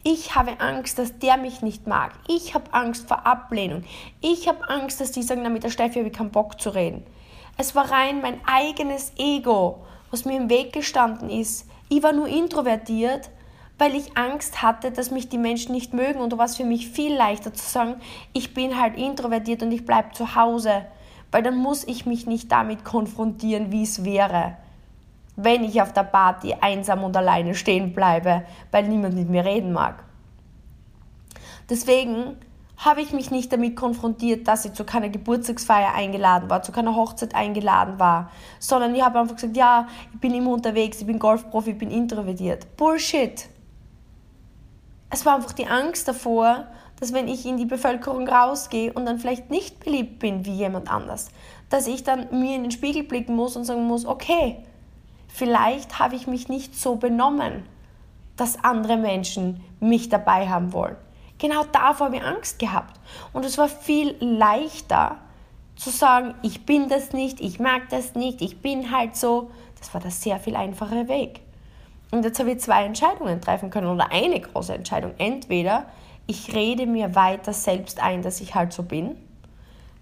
Ich 0.03 0.35
habe 0.35 0.59
Angst, 0.59 0.99
dass 0.99 1.21
der 1.21 1.37
mich 1.37 1.63
nicht 1.63 1.87
mag. 1.87 2.11
Ich 2.27 2.53
habe 2.53 2.75
Angst 2.75 3.07
vor 3.07 3.25
Ablehnung. 3.25 3.85
Ich 4.21 4.49
habe 4.49 4.69
Angst, 4.69 5.01
dass 5.01 5.13
die 5.13 5.23
sagen, 5.23 5.43
na, 5.45 5.51
mit 5.51 5.63
der 5.63 5.71
Steffi 5.71 6.01
habe 6.01 6.09
ich 6.09 6.17
keinen 6.17 6.33
Bock 6.33 6.61
zu 6.61 6.71
reden. 6.71 7.07
Es 7.57 7.77
war 7.77 7.89
rein 7.93 8.23
mein 8.23 8.41
eigenes 8.45 9.13
Ego, 9.19 9.87
was 10.11 10.25
mir 10.25 10.37
im 10.37 10.51
Weg 10.51 10.73
gestanden 10.73 11.31
ist. 11.31 11.69
Ich 11.89 12.03
war 12.03 12.13
nur 12.13 12.27
introvertiert, 12.27 13.31
weil 13.81 13.95
ich 13.95 14.17
Angst 14.17 14.63
hatte, 14.63 14.91
dass 14.91 15.11
mich 15.11 15.29
die 15.29 15.39
Menschen 15.39 15.73
nicht 15.73 15.95
mögen. 15.95 16.21
Und 16.21 16.33
da 16.33 16.39
war 16.39 16.45
es 16.45 16.57
für 16.57 16.65
mich 16.65 16.89
viel 16.89 17.15
leichter 17.15 17.53
zu 17.53 17.67
sagen, 17.67 17.97
ich 18.33 18.55
bin 18.55 18.81
halt 18.81 18.97
introvertiert 18.97 19.63
und 19.63 19.73
ich 19.73 19.87
bleibe 19.87 20.13
zu 20.13 20.35
Hause. 20.35 20.87
Weil 21.33 21.43
dann 21.43 21.57
muss 21.57 21.85
ich 21.85 22.07
mich 22.07 22.27
nicht 22.27 22.53
damit 22.53 22.85
konfrontieren, 22.85 23.73
wie 23.73 23.83
es 23.83 24.05
wäre 24.05 24.57
wenn 25.37 25.65
ich 25.65 25.81
auf 25.81 25.93
der 25.93 26.05
Party 26.05 26.55
einsam 26.61 27.05
und 27.05 27.17
alleine 27.17 27.55
stehen 27.55 27.93
bleibe, 27.95 28.45
weil 28.71 28.89
niemand 28.89 29.15
mit 29.15 29.29
mir 29.29 29.45
reden 29.45 29.73
mag. 29.73 30.05
Deswegen 31.69 32.37
habe 32.77 33.03
ich 33.03 33.13
mich 33.13 33.31
nicht 33.31 33.53
damit 33.53 33.77
konfrontiert, 33.77 34.49
dass 34.49 34.65
ich 34.65 34.73
zu 34.73 34.85
keiner 34.85 35.11
Geburtstagsfeier 35.11 35.95
eingeladen 35.95 36.49
war, 36.49 36.63
zu 36.63 36.73
keiner 36.73 36.97
Hochzeit 36.97 37.35
eingeladen 37.35 37.99
war, 37.99 38.31
sondern 38.59 38.95
ich 38.95 39.03
habe 39.03 39.19
einfach 39.19 39.35
gesagt, 39.35 39.57
ja, 39.57 39.87
ich 40.13 40.21
bin 40.21 40.35
immer 40.35 40.51
unterwegs, 40.51 41.01
ich 41.01 41.07
bin 41.07 41.19
Golfprofi, 41.19 41.71
ich 41.71 41.79
bin 41.79 41.91
introvertiert. 41.91 42.77
Bullshit. 42.77 43.49
Es 45.11 45.27
war 45.27 45.37
einfach 45.37 45.53
die 45.53 45.67
Angst 45.67 46.09
davor, 46.09 46.67
dass 46.99 47.13
wenn 47.13 47.29
ich 47.29 47.47
in 47.47 47.57
die 47.57 47.67
Bevölkerung 47.67 48.29
rausgehe 48.29 48.93
und 48.93 49.07
dann 49.07 49.19
vielleicht 49.19 49.51
nicht 49.51 49.81
beliebt 49.81 50.19
bin 50.19 50.45
wie 50.45 50.55
jemand 50.55 50.91
anders, 50.91 51.31
dass 51.69 51.87
ich 51.87 52.05
dann 52.05 52.29
mir 52.31 52.57
in 52.57 52.63
den 52.63 52.71
Spiegel 52.71 53.03
blicken 53.03 53.35
muss 53.35 53.57
und 53.57 53.65
sagen 53.65 53.87
muss, 53.87 54.07
okay, 54.07 54.65
Vielleicht 55.33 55.99
habe 55.99 56.17
ich 56.17 56.27
mich 56.27 56.49
nicht 56.49 56.75
so 56.75 56.97
benommen, 56.97 57.63
dass 58.37 58.63
andere 58.65 58.97
Menschen 58.97 59.63
mich 59.79 60.09
dabei 60.09 60.49
haben 60.49 60.73
wollen. 60.73 60.97
Genau 61.39 61.65
davor 61.73 62.07
habe 62.07 62.17
ich 62.17 62.23
Angst 62.23 62.59
gehabt. 62.59 63.01
Und 63.33 63.45
es 63.45 63.57
war 63.57 63.69
viel 63.69 64.17
leichter 64.21 65.17
zu 65.77 65.91
sagen, 65.91 66.35
ich 66.43 66.67
bin 66.67 66.89
das 66.89 67.13
nicht, 67.13 67.41
ich 67.41 67.59
mag 67.59 67.89
das 67.89 68.15
nicht, 68.15 68.43
ich 68.43 68.61
bin 68.61 68.91
halt 68.91 69.17
so. 69.17 69.51
Das 69.79 69.95
war 69.95 70.01
der 70.01 70.11
sehr 70.11 70.39
viel 70.39 70.57
einfache 70.57 71.09
Weg. 71.09 71.41
Und 72.11 72.25
jetzt 72.25 72.39
habe 72.41 72.53
ich 72.53 72.61
zwei 72.61 72.85
Entscheidungen 72.85 73.41
treffen 73.41 73.71
können 73.71 73.87
oder 73.87 74.11
eine 74.11 74.41
große 74.41 74.75
Entscheidung. 74.75 75.13
Entweder 75.19 75.87
ich 76.27 76.55
rede 76.55 76.87
mir 76.87 77.15
weiter 77.15 77.53
selbst 77.53 78.03
ein, 78.03 78.23
dass 78.23 78.41
ich 78.41 78.55
halt 78.55 78.73
so 78.73 78.83
bin, 78.83 79.17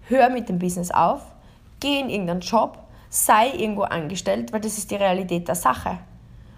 höre 0.07 0.29
mit 0.29 0.49
dem 0.49 0.59
Business 0.59 0.91
auf, 0.91 1.21
gehe 1.79 2.01
in 2.01 2.09
irgendeinen 2.09 2.41
Job 2.41 2.77
sei 3.09 3.49
irgendwo 3.49 3.83
angestellt, 3.83 4.53
weil 4.53 4.61
das 4.61 4.77
ist 4.77 4.91
die 4.91 4.95
Realität 4.95 5.47
der 5.47 5.55
Sache. 5.55 5.97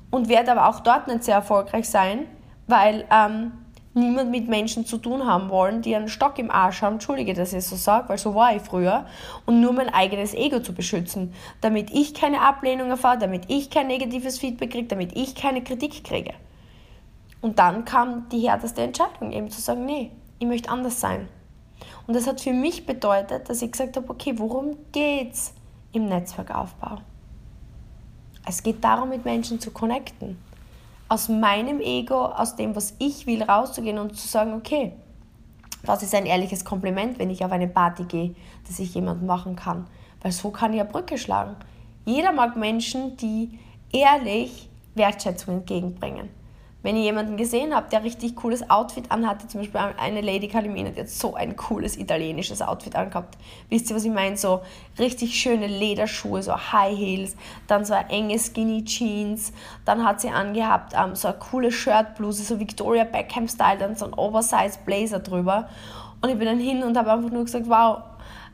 Und 0.10 0.28
werde 0.28 0.52
aber 0.52 0.68
auch 0.68 0.82
dort 0.82 1.08
nicht 1.08 1.24
sehr 1.24 1.36
erfolgreich 1.36 1.90
sein, 1.90 2.28
weil 2.68 3.06
ähm, 3.10 3.54
niemand 3.94 4.32
mit 4.32 4.48
Menschen 4.48 4.86
zu 4.86 4.98
tun 4.98 5.26
haben 5.26 5.50
wollen, 5.50 5.82
die 5.82 5.96
einen 5.96 6.08
Stock 6.08 6.40
im 6.40 6.50
Arsch 6.50 6.82
haben, 6.82 6.94
entschuldige, 6.94 7.34
dass 7.34 7.54
ich 7.54 7.66
so 7.66 7.76
sage, 7.76 8.10
weil 8.10 8.18
so 8.18 8.36
war 8.36 8.56
ich 8.56 8.62
früher, 8.62 9.06
und 9.46 9.60
nur 9.60 9.74
mein 9.74 9.90
eigenes 9.94 10.34
Ego 10.34 10.62
zu 10.62 10.74
beschützen, 10.74 11.34
damit 11.60 11.92
ich 11.92 12.14
keine 12.14 12.42
Ablehnung 12.42 12.90
erfahre, 12.90 13.18
damit 13.18 13.44
ich 13.50 13.70
kein 13.70 13.88
negatives 13.88 14.40
Feedback 14.40 14.72
kriege, 14.72 14.88
damit 14.88 15.18
ich 15.18 15.36
keine 15.36 15.64
Kritik 15.64 16.04
kriege. 16.04 16.34
Und 17.42 17.60
dann 17.60 17.86
kam 17.86 18.30
die 18.30 18.48
härteste 18.48 18.82
Entscheidung, 18.82 19.32
eben 19.32 19.50
zu 19.50 19.60
sagen, 19.62 19.86
nee, 19.86 20.12
ich 20.40 20.48
möchte 20.48 20.70
anders 20.70 21.00
sein. 21.00 21.28
Und 22.08 22.16
das 22.16 22.28
hat 22.28 22.42
für 22.42 22.54
mich 22.54 22.86
bedeutet, 22.86 23.50
dass 23.50 23.62
ich 23.62 23.72
gesagt 23.72 23.98
habe, 23.98 24.10
okay, 24.10 24.34
worum 24.38 24.78
geht's 24.92 25.54
im 25.92 26.06
Netzwerkaufbau? 26.06 26.98
Es 28.46 28.64
geht 28.64 28.84
darum, 28.84 29.10
mit 29.10 29.26
Menschen 29.26 29.60
zu 29.60 29.72
connecten. 29.72 30.38
Aus 31.12 31.28
meinem 31.28 31.82
Ego, 31.82 32.24
aus 32.26 32.56
dem, 32.56 32.74
was 32.74 32.94
ich 32.98 33.28
will, 33.28 33.44
rauszugehen 33.44 34.00
und 34.00 34.16
zu 34.16 34.30
sagen, 34.30 34.54
okay, 34.54 34.94
was 35.84 36.04
ist 36.04 36.16
ein 36.16 36.26
ehrliches 36.26 36.64
Kompliment, 36.64 37.20
wenn 37.20 37.30
ich 37.30 37.44
auf 37.44 37.52
eine 37.52 37.68
Party 37.68 38.06
gehe, 38.06 38.36
das 38.66 38.80
ich 38.80 38.96
jemandem 38.96 39.28
machen 39.28 39.58
kann? 39.58 39.88
Weil 40.22 40.32
so 40.32 40.52
kann 40.52 40.72
ich 40.72 40.80
eine 40.80 40.90
Brücke 40.90 41.18
schlagen. 41.18 41.58
Jeder 42.06 42.32
mag 42.32 42.56
Menschen, 42.56 43.18
die 43.18 43.60
ehrlich 43.92 44.70
Wertschätzung 44.96 45.56
entgegenbringen 45.56 46.30
wenn 46.84 46.96
ich 46.96 47.04
jemanden 47.04 47.38
gesehen 47.38 47.76
habe, 47.76 47.90
der 47.90 48.04
richtig 48.04 48.36
cooles 48.36 48.70
Outfit 48.70 49.12
anhatte, 49.12 49.48
zum 49.48 49.62
Beispiel 49.62 49.80
eine 49.98 50.22
Lady 50.22 50.48
Calimina, 50.48 50.90
die 50.90 51.02
hat 51.02 51.10
so 51.10 51.36
ein 51.36 51.56
cooles 51.56 51.98
italienisches 51.98 52.62
Outfit 52.62 52.96
angehabt. 52.96 53.38
Wisst 53.70 53.90
ihr, 53.90 53.96
was 53.96 54.04
ich 54.04 54.12
meine? 54.12 54.36
So 54.36 54.62
richtig 54.98 55.40
schöne 55.40 55.68
Lederschuhe, 55.68 56.42
so 56.42 56.56
High 56.56 56.98
Heels, 56.98 57.36
dann 57.68 57.86
so 57.86 57.94
enge 57.94 58.40
Skinny 58.40 58.84
Jeans, 58.84 59.54
dann 59.86 60.04
hat 60.04 60.22
sie 60.22 60.30
angehabt 60.30 60.94
ähm, 60.96 61.16
so 61.16 61.28
eine 61.28 61.38
coole 61.38 61.72
Shirtbluse, 61.72 62.44
so 62.44 62.60
Victoria 62.60 63.04
Beckham 63.04 63.48
Style, 63.48 63.78
dann 63.78 63.96
so 63.96 64.06
ein 64.06 64.14
Oversized 64.14 64.86
Blazer 64.86 65.20
drüber. 65.20 65.70
Und 66.22 66.30
ich 66.30 66.38
bin 66.38 66.48
dann 66.48 66.60
hin 66.60 66.84
und 66.84 66.98
habe 66.98 67.12
einfach 67.12 67.32
nur 67.32 67.46
gesagt, 67.46 67.68
wow, 67.68 68.04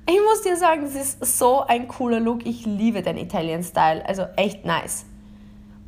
ich 0.10 0.19
muss 0.22 0.41
dir 0.41 0.55
sagen, 0.55 0.84
das 0.84 0.96
ist 0.96 1.38
so 1.38 1.62
ein 1.62 1.88
cooler 1.88 2.22
Look. 2.22 2.46
Ich 2.46 2.65
liebe 2.65 3.01
den 3.01 3.17
Italian 3.17 3.62
Style, 3.63 4.05
also 4.07 4.24
echt 4.38 4.65
nice. 4.65 5.05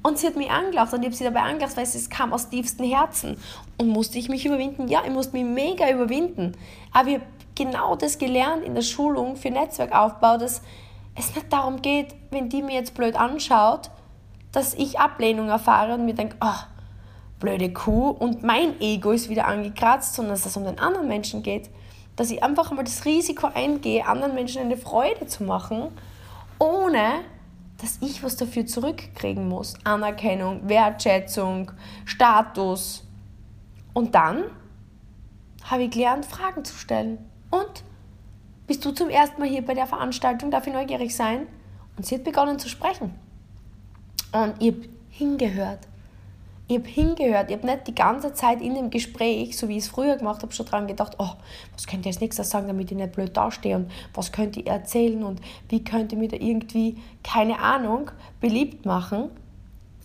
Und 0.01 0.17
sie 0.17 0.27
hat 0.27 0.37
mich 0.37 0.49
angelacht 0.49 0.93
und 0.93 1.01
ich 1.01 1.07
habe 1.07 1.15
sie 1.15 1.25
dabei 1.25 1.41
angelacht, 1.41 1.75
weil 1.75 1.83
es 1.83 2.09
kam 2.09 2.31
aus 2.31 2.49
tiefstem 2.49 2.85
Herzen. 2.85 3.37
Und 3.77 3.89
musste 3.89 4.17
ich 4.17 4.29
mich 4.29 4.45
überwinden? 4.45 4.87
Ja, 4.87 5.01
ich 5.05 5.11
musste 5.11 5.33
mich 5.33 5.45
mega 5.45 5.89
überwinden. 5.89 6.53
Aber 6.93 7.09
ich 7.09 7.15
habe 7.15 7.25
genau 7.55 7.95
das 7.95 8.17
gelernt 8.17 8.63
in 8.63 8.75
der 8.75 8.81
Schulung 8.81 9.35
für 9.35 9.51
Netzwerkaufbau, 9.51 10.37
dass 10.37 10.61
es 11.15 11.35
nicht 11.35 11.51
darum 11.51 11.81
geht, 11.81 12.15
wenn 12.31 12.47
die 12.47 12.61
mir 12.61 12.75
jetzt 12.75 12.93
blöd 12.93 13.15
anschaut, 13.15 13.91
dass 14.53 14.73
ich 14.73 14.99
Ablehnung 14.99 15.49
erfahre 15.49 15.95
und 15.95 16.05
mir 16.05 16.15
denke, 16.15 16.37
oh, 16.41 16.63
blöde 17.39 17.71
Kuh 17.71 18.09
und 18.09 18.41
mein 18.43 18.79
Ego 18.79 19.11
ist 19.11 19.29
wieder 19.29 19.47
angekratzt, 19.47 20.15
sondern 20.15 20.35
dass 20.35 20.45
es 20.45 20.55
um 20.55 20.63
den 20.63 20.79
anderen 20.79 21.07
Menschen 21.07 21.43
geht. 21.43 21.69
Dass 22.15 22.31
ich 22.31 22.41
einfach 22.43 22.71
mal 22.71 22.83
das 22.83 23.05
Risiko 23.05 23.49
eingehe, 23.53 24.05
anderen 24.05 24.33
Menschen 24.33 24.61
eine 24.61 24.77
Freude 24.77 25.27
zu 25.27 25.43
machen, 25.43 25.89
ohne 26.57 27.21
dass 27.81 27.97
ich 28.01 28.23
was 28.23 28.35
dafür 28.35 28.65
zurückkriegen 28.65 29.47
muss. 29.47 29.73
Anerkennung, 29.83 30.67
Wertschätzung, 30.67 31.71
Status. 32.05 33.03
Und 33.93 34.15
dann 34.15 34.43
habe 35.63 35.83
ich 35.83 35.91
gelernt, 35.91 36.25
Fragen 36.25 36.63
zu 36.65 36.75
stellen. 36.75 37.17
Und 37.49 37.83
bist 38.67 38.83
du 38.85 38.91
zum 38.91 39.09
ersten 39.09 39.39
Mal 39.39 39.49
hier 39.49 39.65
bei 39.65 39.73
der 39.73 39.87
Veranstaltung, 39.87 40.51
darf 40.51 40.67
ich 40.67 40.73
neugierig 40.73 41.15
sein? 41.15 41.47
Und 41.97 42.05
sie 42.05 42.15
hat 42.15 42.23
begonnen 42.23 42.59
zu 42.59 42.69
sprechen. 42.69 43.13
Und 44.31 44.61
habe 44.61 44.89
hingehört 45.09 45.88
ich 46.69 46.77
habe 46.77 46.87
hingehört, 46.87 47.49
ich 47.49 47.57
habe 47.57 47.65
nicht 47.65 47.87
die 47.87 47.95
ganze 47.95 48.31
Zeit 48.33 48.61
in 48.61 48.75
dem 48.75 48.91
Gespräch, 48.91 49.57
so 49.57 49.67
wie 49.67 49.77
ich 49.77 49.85
es 49.85 49.89
früher 49.89 50.17
gemacht 50.17 50.43
habe, 50.43 50.53
schon 50.53 50.67
dran 50.67 50.85
gedacht, 50.85 51.15
oh, 51.17 51.31
was 51.73 51.87
könnte 51.87 52.07
ich 52.07 52.13
als 52.13 52.21
nächstes 52.21 52.51
sagen, 52.51 52.67
damit 52.67 52.91
ich 52.91 52.97
nicht 52.97 53.11
blöd 53.11 53.35
dastehe 53.35 53.75
und 53.75 53.91
was 54.13 54.31
könnte 54.31 54.59
ich 54.59 54.67
erzählen 54.67 55.23
und 55.23 55.41
wie 55.67 55.83
könnte 55.83 56.13
ich 56.13 56.21
mir 56.21 56.27
da 56.27 56.37
irgendwie, 56.37 56.97
keine 57.23 57.59
Ahnung, 57.59 58.11
beliebt 58.39 58.85
machen. 58.85 59.31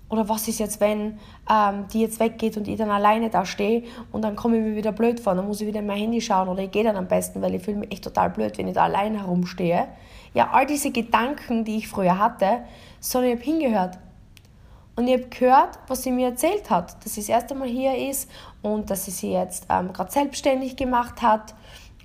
Oder 0.08 0.26
was 0.30 0.48
ist 0.48 0.58
jetzt, 0.58 0.80
wenn 0.80 1.18
ähm, 1.50 1.84
die 1.92 2.00
jetzt 2.00 2.18
weggeht 2.18 2.56
und 2.56 2.66
ich 2.66 2.78
dann 2.78 2.90
alleine 2.90 3.28
da 3.28 3.44
stehe 3.44 3.82
und 4.10 4.22
dann 4.22 4.34
komme 4.34 4.56
ich 4.56 4.62
mir 4.62 4.74
wieder 4.74 4.92
blöd 4.92 5.20
vor, 5.20 5.34
dann 5.34 5.46
muss 5.46 5.60
ich 5.60 5.66
wieder 5.66 5.80
in 5.80 5.86
mein 5.86 5.98
Handy 5.98 6.22
schauen 6.22 6.48
oder 6.48 6.62
ich 6.62 6.70
gehe 6.70 6.84
dann 6.84 6.96
am 6.96 7.08
besten, 7.08 7.42
weil 7.42 7.54
ich 7.54 7.62
fühle 7.62 7.76
mich 7.76 7.92
echt 7.92 8.04
total 8.04 8.30
blöd, 8.30 8.56
wenn 8.56 8.68
ich 8.68 8.74
da 8.74 8.84
allein 8.84 9.18
herumstehe. 9.18 9.88
Ja, 10.32 10.48
all 10.52 10.64
diese 10.64 10.92
Gedanken, 10.92 11.64
die 11.64 11.76
ich 11.76 11.88
früher 11.88 12.18
hatte, 12.18 12.60
sondern 13.00 13.32
ich 13.32 13.36
habe 13.36 13.44
hingehört 13.44 13.98
und 14.96 15.08
ich 15.08 15.14
habe 15.14 15.28
gehört, 15.28 15.78
was 15.88 16.02
sie 16.04 16.12
mir 16.12 16.28
erzählt 16.28 16.70
hat, 16.70 17.04
dass 17.04 17.14
sie 17.14 17.20
das 17.20 17.28
erste 17.28 17.54
Mal 17.54 17.68
hier 17.68 18.10
ist 18.10 18.30
und 18.62 18.90
dass 18.90 19.04
sie 19.04 19.10
sich 19.10 19.30
jetzt 19.30 19.66
ähm, 19.68 19.92
gerade 19.92 20.12
selbstständig 20.12 20.76
gemacht 20.76 21.20
hat. 21.20 21.54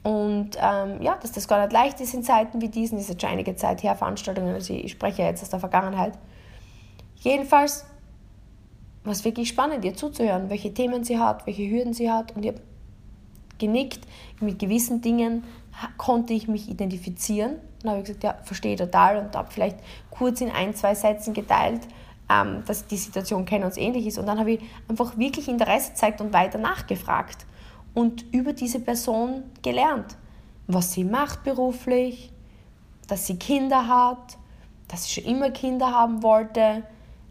Und 0.02 0.52
ähm, 0.60 1.02
ja, 1.02 1.18
dass 1.22 1.32
das 1.34 1.48
gar 1.48 1.62
nicht 1.62 1.74
leicht 1.74 2.00
ist 2.00 2.14
in 2.14 2.24
Zeiten 2.24 2.62
wie 2.62 2.70
diesen, 2.70 2.98
ist 2.98 3.10
jetzt 3.10 3.22
schon 3.22 3.30
einige 3.30 3.56
Zeit 3.56 3.84
her, 3.84 3.96
Veranstaltungen, 3.96 4.54
also 4.54 4.74
ich 4.74 4.92
spreche 4.92 5.24
jetzt 5.24 5.44
aus 5.44 5.50
der 5.50 5.60
Vergangenheit. 5.60 6.14
Jedenfalls 7.18 7.86
war 9.04 9.12
es 9.12 9.24
wirklich 9.24 9.50
spannend, 9.50 9.86
ihr 9.86 9.94
zuzuhören, 9.94 10.50
welche 10.50 10.74
Themen 10.74 11.04
sie 11.04 11.20
hat, 11.20 11.46
welche 11.46 11.70
Hürden 11.70 11.94
sie 11.94 12.10
hat. 12.10 12.36
Und 12.36 12.44
ich 12.44 12.52
habe 12.54 12.62
genickt, 13.60 14.08
mit 14.40 14.58
gewissen 14.58 15.02
Dingen 15.02 15.44
konnte 15.98 16.34
ich 16.34 16.48
mich 16.48 16.70
identifizieren. 16.70 17.58
Und 17.84 17.90
habe 17.90 18.00
ich 18.00 18.06
gesagt, 18.06 18.24
ja, 18.24 18.38
verstehe 18.44 18.76
total 18.76 19.18
und 19.18 19.36
habe 19.36 19.52
vielleicht 19.52 19.78
kurz 20.10 20.42
in 20.42 20.50
ein, 20.50 20.74
zwei 20.76 20.96
Sätzen 20.96 21.34
geteilt, 21.34 21.82
ähm, 22.30 22.64
dass 22.66 22.86
die 22.86 22.98
Situation 22.98 23.46
kennen 23.46 23.66
uns 23.66 23.78
ähnlich 23.78 24.06
ist. 24.06 24.18
Und 24.18 24.28
dann 24.28 24.40
habe 24.40 24.52
ich 24.52 24.60
einfach 24.88 25.18
wirklich 25.18 25.48
Interesse 25.48 25.92
gezeigt 25.92 26.22
und 26.22 26.32
weiter 26.32 26.60
nachgefragt 26.60 27.46
und 27.94 28.26
über 28.32 28.54
diese 28.54 28.80
Person 28.80 29.44
gelernt, 29.62 30.18
was 30.68 30.94
sie 30.94 31.04
macht 31.04 31.44
beruflich, 31.44 32.32
dass 33.08 33.26
sie 33.26 33.38
Kinder 33.38 33.88
hat, 33.88 34.38
dass 34.88 35.06
sie 35.06 35.22
schon 35.22 35.32
immer 35.32 35.50
Kinder 35.50 35.92
haben 35.92 36.22
wollte, 36.22 36.84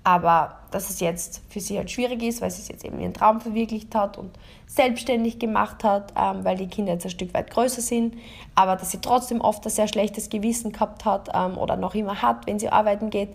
aber 0.03 0.59
dass 0.71 0.91
es 0.91 1.01
jetzt 1.01 1.43
für 1.49 1.61
sie 1.61 1.79
halt 1.79 1.91
schwierig 1.91 2.23
ist, 2.23 2.41
weil 2.41 2.51
sie 2.51 2.71
jetzt 2.71 2.85
eben 2.85 2.99
ihren 2.99 3.15
Traum 3.15 3.41
verwirklicht 3.41 3.95
hat 3.95 4.19
und 4.19 4.31
selbstständig 4.67 5.39
gemacht 5.39 5.85
hat, 5.85 6.13
ähm, 6.17 6.45
weil 6.45 6.57
die 6.57 6.67
Kinder 6.67 6.93
jetzt 6.93 7.05
ein 7.05 7.11
Stück 7.11 7.33
weit 7.35 7.51
größer 7.51 7.81
sind, 7.81 8.17
aber 8.55 8.77
dass 8.77 8.91
sie 8.91 9.01
trotzdem 9.01 9.41
oft 9.41 9.65
ein 9.65 9.71
sehr 9.71 9.89
schlechtes 9.89 10.29
Gewissen 10.29 10.73
gehabt 10.73 11.05
hat 11.05 11.31
ähm, 11.33 11.57
oder 11.57 11.77
noch 11.77 11.95
immer 11.95 12.21
hat, 12.21 12.47
wenn 12.47 12.59
sie 12.59 12.69
arbeiten 12.69 13.11
geht 13.11 13.31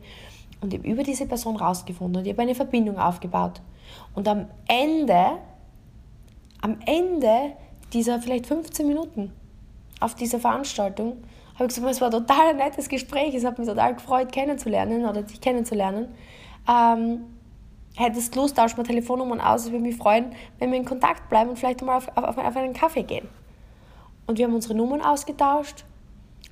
und 0.63 0.73
ich 0.73 0.79
habe 0.79 0.89
über 0.89 1.03
diese 1.03 1.25
Person 1.25 1.57
rausgefunden 1.57 2.21
und 2.21 2.25
ich 2.25 2.31
habe 2.31 2.41
eine 2.41 2.55
Verbindung 2.55 2.97
aufgebaut. 2.97 3.61
Und 4.15 4.27
am 4.29 4.47
Ende, 4.67 5.37
am 6.61 6.77
Ende 6.85 7.53
dieser 7.91 8.19
vielleicht 8.19 8.47
15 8.47 8.87
Minuten 8.87 9.33
auf 9.99 10.15
dieser 10.15 10.39
Veranstaltung, 10.39 11.17
habe 11.55 11.65
ich 11.65 11.75
gesagt, 11.75 11.91
es 11.91 12.01
war 12.01 12.09
total 12.09 12.51
ein 12.51 12.57
nettes 12.57 12.87
Gespräch, 12.87 13.35
es 13.35 13.43
hat 13.43 13.59
mich 13.59 13.67
total 13.67 13.93
gefreut, 13.93 14.31
kennenzulernen 14.31 15.05
oder 15.05 15.21
dich 15.21 15.41
kennenzulernen. 15.41 16.07
Ähm, 16.67 17.25
hättest 17.95 18.33
Lust, 18.35 18.55
tausch 18.55 18.77
mal 18.77 18.83
Telefonnummern 18.83 19.41
aus, 19.41 19.65
es 19.65 19.71
würde 19.71 19.83
mich 19.83 19.97
freuen, 19.97 20.31
wenn 20.59 20.71
wir 20.71 20.79
in 20.79 20.85
Kontakt 20.85 21.29
bleiben 21.29 21.49
und 21.49 21.59
vielleicht 21.59 21.81
mal 21.83 21.97
auf, 21.97 22.07
auf, 22.15 22.37
auf 22.37 22.55
einen 22.55 22.73
Kaffee 22.73 23.03
gehen. 23.03 23.27
Und 24.25 24.37
wir 24.37 24.45
haben 24.45 24.55
unsere 24.55 24.75
Nummern 24.75 25.01
ausgetauscht 25.01 25.83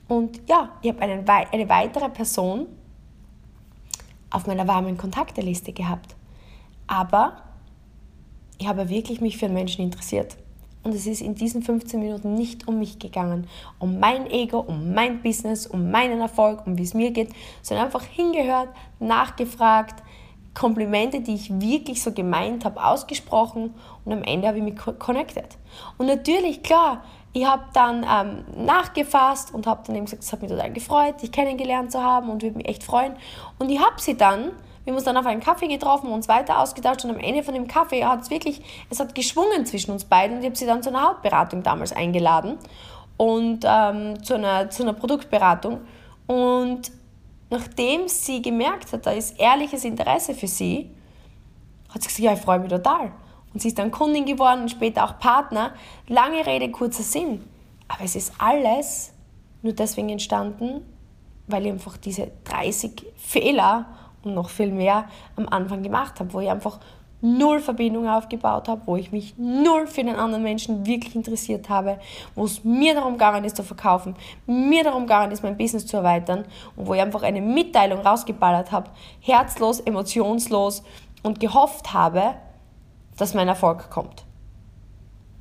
und 0.09 0.41
ja, 0.49 0.69
ich 0.81 0.89
habe 0.89 1.01
eine 1.01 1.69
weitere 1.69 2.09
Person 2.09 2.67
auf 4.31 4.47
meiner 4.47 4.67
warmen 4.67 4.97
Kontakteliste 4.97 5.73
gehabt. 5.73 6.15
Aber 6.87 7.43
ich 8.57 8.67
habe 8.67 8.89
wirklich 8.89 9.21
mich 9.21 9.37
für 9.37 9.45
einen 9.45 9.53
Menschen 9.53 9.83
interessiert. 9.83 10.37
Und 10.83 10.95
es 10.95 11.05
ist 11.05 11.21
in 11.21 11.35
diesen 11.35 11.61
15 11.61 11.99
Minuten 11.99 12.33
nicht 12.33 12.67
um 12.67 12.79
mich 12.79 12.97
gegangen, 12.97 13.47
um 13.77 13.99
mein 13.99 14.29
Ego, 14.29 14.59
um 14.59 14.93
mein 14.93 15.21
Business, 15.21 15.67
um 15.67 15.91
meinen 15.91 16.21
Erfolg, 16.21 16.65
um 16.65 16.77
wie 16.77 16.83
es 16.83 16.95
mir 16.95 17.11
geht, 17.11 17.29
sondern 17.61 17.85
einfach 17.85 18.03
hingehört, 18.03 18.69
nachgefragt, 18.99 20.01
Komplimente, 20.53 21.21
die 21.21 21.35
ich 21.35 21.61
wirklich 21.61 22.03
so 22.03 22.11
gemeint 22.11 22.65
habe, 22.65 22.83
ausgesprochen 22.83 23.73
und 24.03 24.11
am 24.11 24.23
Ende 24.23 24.47
habe 24.47 24.57
ich 24.57 24.63
mich 24.63 24.75
connected. 24.75 25.45
Und 25.97 26.07
natürlich, 26.07 26.61
klar, 26.61 27.03
ich 27.33 27.45
habe 27.45 27.63
dann 27.73 28.05
ähm, 28.09 28.65
nachgefasst 28.65 29.53
und 29.53 29.65
habe 29.65 29.83
dann 29.87 29.95
eben 29.95 30.05
gesagt, 30.05 30.23
es 30.23 30.33
hat 30.33 30.41
mich 30.41 30.51
total 30.51 30.71
gefreut, 30.71 31.21
dich 31.21 31.31
kennengelernt 31.31 31.91
zu 31.91 32.03
haben 32.03 32.29
und 32.29 32.43
würde 32.43 32.57
mich 32.57 32.67
echt 32.67 32.83
freuen. 32.83 33.13
Und 33.57 33.69
ich 33.69 33.79
habe 33.79 33.99
sie 33.99 34.17
dann, 34.17 34.51
wir 34.83 34.91
haben 34.91 34.95
uns 34.95 35.05
dann 35.05 35.15
auf 35.15 35.25
einen 35.25 35.39
Kaffee 35.39 35.67
getroffen 35.67 36.07
und 36.07 36.13
uns 36.13 36.27
weiter 36.27 36.59
ausgetauscht 36.59 37.05
und 37.05 37.11
am 37.11 37.19
Ende 37.19 37.43
von 37.43 37.53
dem 37.53 37.67
Kaffee 37.67 38.03
hat 38.03 38.21
es 38.21 38.29
wirklich, 38.29 38.61
es 38.89 38.99
hat 38.99 39.15
geschwungen 39.15 39.65
zwischen 39.65 39.91
uns 39.91 40.03
beiden 40.03 40.37
und 40.37 40.43
ich 40.43 40.47
habe 40.47 40.57
sie 40.57 40.65
dann 40.65 40.83
zu 40.83 40.89
einer 40.89 41.03
Hautberatung 41.03 41.63
damals 41.63 41.93
eingeladen 41.93 42.57
und 43.15 43.65
ähm, 43.65 44.21
zu, 44.23 44.33
einer, 44.33 44.69
zu 44.69 44.83
einer 44.83 44.93
Produktberatung. 44.93 45.81
Und 46.27 46.91
nachdem 47.49 48.07
sie 48.07 48.41
gemerkt 48.41 48.91
hat, 48.91 49.05
da 49.05 49.11
ist 49.11 49.39
ehrliches 49.39 49.85
Interesse 49.85 50.33
für 50.33 50.47
sie, 50.47 50.89
hat 51.89 52.01
sie 52.01 52.07
gesagt, 52.07 52.23
ja, 52.23 52.33
ich 52.33 52.41
freue 52.41 52.59
mich 52.59 52.69
total. 52.69 53.11
Und 53.53 53.61
sie 53.61 53.69
ist 53.69 53.79
dann 53.79 53.91
Kundin 53.91 54.25
geworden 54.25 54.61
und 54.61 54.71
später 54.71 55.03
auch 55.03 55.19
Partner. 55.19 55.73
Lange 56.07 56.45
Rede, 56.45 56.71
kurzer 56.71 57.03
Sinn. 57.03 57.43
Aber 57.87 58.03
es 58.03 58.15
ist 58.15 58.33
alles 58.37 59.13
nur 59.61 59.73
deswegen 59.73 60.09
entstanden, 60.09 60.85
weil 61.47 61.65
ich 61.65 61.71
einfach 61.71 61.97
diese 61.97 62.31
30 62.45 63.05
Fehler 63.17 63.87
und 64.23 64.33
noch 64.33 64.49
viel 64.49 64.71
mehr 64.71 65.05
am 65.35 65.47
Anfang 65.49 65.83
gemacht 65.83 66.19
habe, 66.19 66.33
wo 66.33 66.39
ich 66.39 66.49
einfach 66.49 66.79
null 67.21 67.59
Verbindung 67.59 68.07
aufgebaut 68.07 68.67
habe, 68.67 68.81
wo 68.85 68.95
ich 68.95 69.11
mich 69.11 69.35
null 69.37 69.85
für 69.85 70.03
den 70.03 70.15
anderen 70.15 70.43
Menschen 70.43 70.85
wirklich 70.85 71.15
interessiert 71.15 71.69
habe, 71.69 71.99
wo 72.35 72.45
es 72.45 72.63
mir 72.63 72.95
darum 72.95 73.13
gegangen 73.13 73.43
ist 73.43 73.55
zu 73.55 73.63
verkaufen, 73.63 74.15
mir 74.47 74.83
darum 74.83 75.03
gegangen 75.03 75.31
ist, 75.31 75.43
mein 75.43 75.57
Business 75.57 75.85
zu 75.85 75.97
erweitern 75.97 76.45
und 76.75 76.87
wo 76.87 76.95
ich 76.95 77.01
einfach 77.01 77.21
eine 77.21 77.41
Mitteilung 77.41 77.99
rausgeballert 77.99 78.71
habe, 78.71 78.89
herzlos, 79.19 79.79
emotionslos 79.81 80.83
und 81.21 81.39
gehofft 81.39 81.93
habe, 81.93 82.35
dass 83.17 83.33
mein 83.33 83.47
Erfolg 83.47 83.89
kommt. 83.89 84.25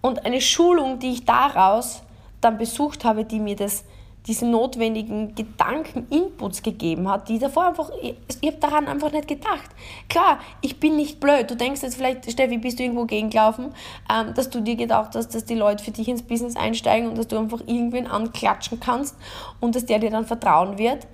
Und 0.01 0.25
eine 0.25 0.41
Schulung, 0.41 0.99
die 0.99 1.13
ich 1.13 1.25
daraus 1.25 2.03
dann 2.41 2.59
besucht 2.59 3.05
habe, 3.05 3.25
die 3.25 3.39
mir 3.39 3.57
das 3.57 3.85
diese 4.27 4.47
notwendigen 4.47 5.35
Gedanken-Inputs 5.35 6.63
gegeben 6.63 7.09
hat, 7.09 7.29
die 7.29 7.39
davor 7.39 7.69
einfach, 7.69 7.91
ich, 8.03 8.17
ich 8.41 8.49
habe 8.49 8.61
daran 8.61 8.87
einfach 8.87 9.13
nicht 9.13 9.29
gedacht. 9.29 9.71
Klar, 10.09 10.41
ich 10.61 10.79
bin 10.79 10.97
nicht 10.97 11.21
blöd. 11.21 11.51
Du 11.51 11.57
denkst 11.57 11.83
jetzt 11.83 11.97
vielleicht, 11.97 12.31
Steffi, 12.31 12.59
bist 12.59 12.79
du 12.79 12.83
irgendwo 12.83 13.07
gegengelaufen, 13.07 13.75
ähm, 14.13 14.35
dass 14.35 14.51
du 14.51 14.61
dir 14.61 14.77
gedacht 14.77 15.15
hast, 15.15 15.35
dass 15.35 15.47
die 15.47 15.55
Leute 15.55 15.83
für 15.83 15.91
dich 15.91 16.07
ins 16.09 16.23
Business 16.23 16.57
einsteigen 16.57 17.09
und 17.09 17.17
dass 17.17 17.29
du 17.29 17.39
einfach 17.39 17.61
irgendwen 17.61 18.07
anklatschen 18.07 18.79
kannst 18.79 19.17
und 19.59 19.75
dass 19.75 19.87
der 19.87 19.99
dir 19.99 20.11
dann 20.11 20.27
vertrauen 20.27 20.77
wird. 20.77 21.07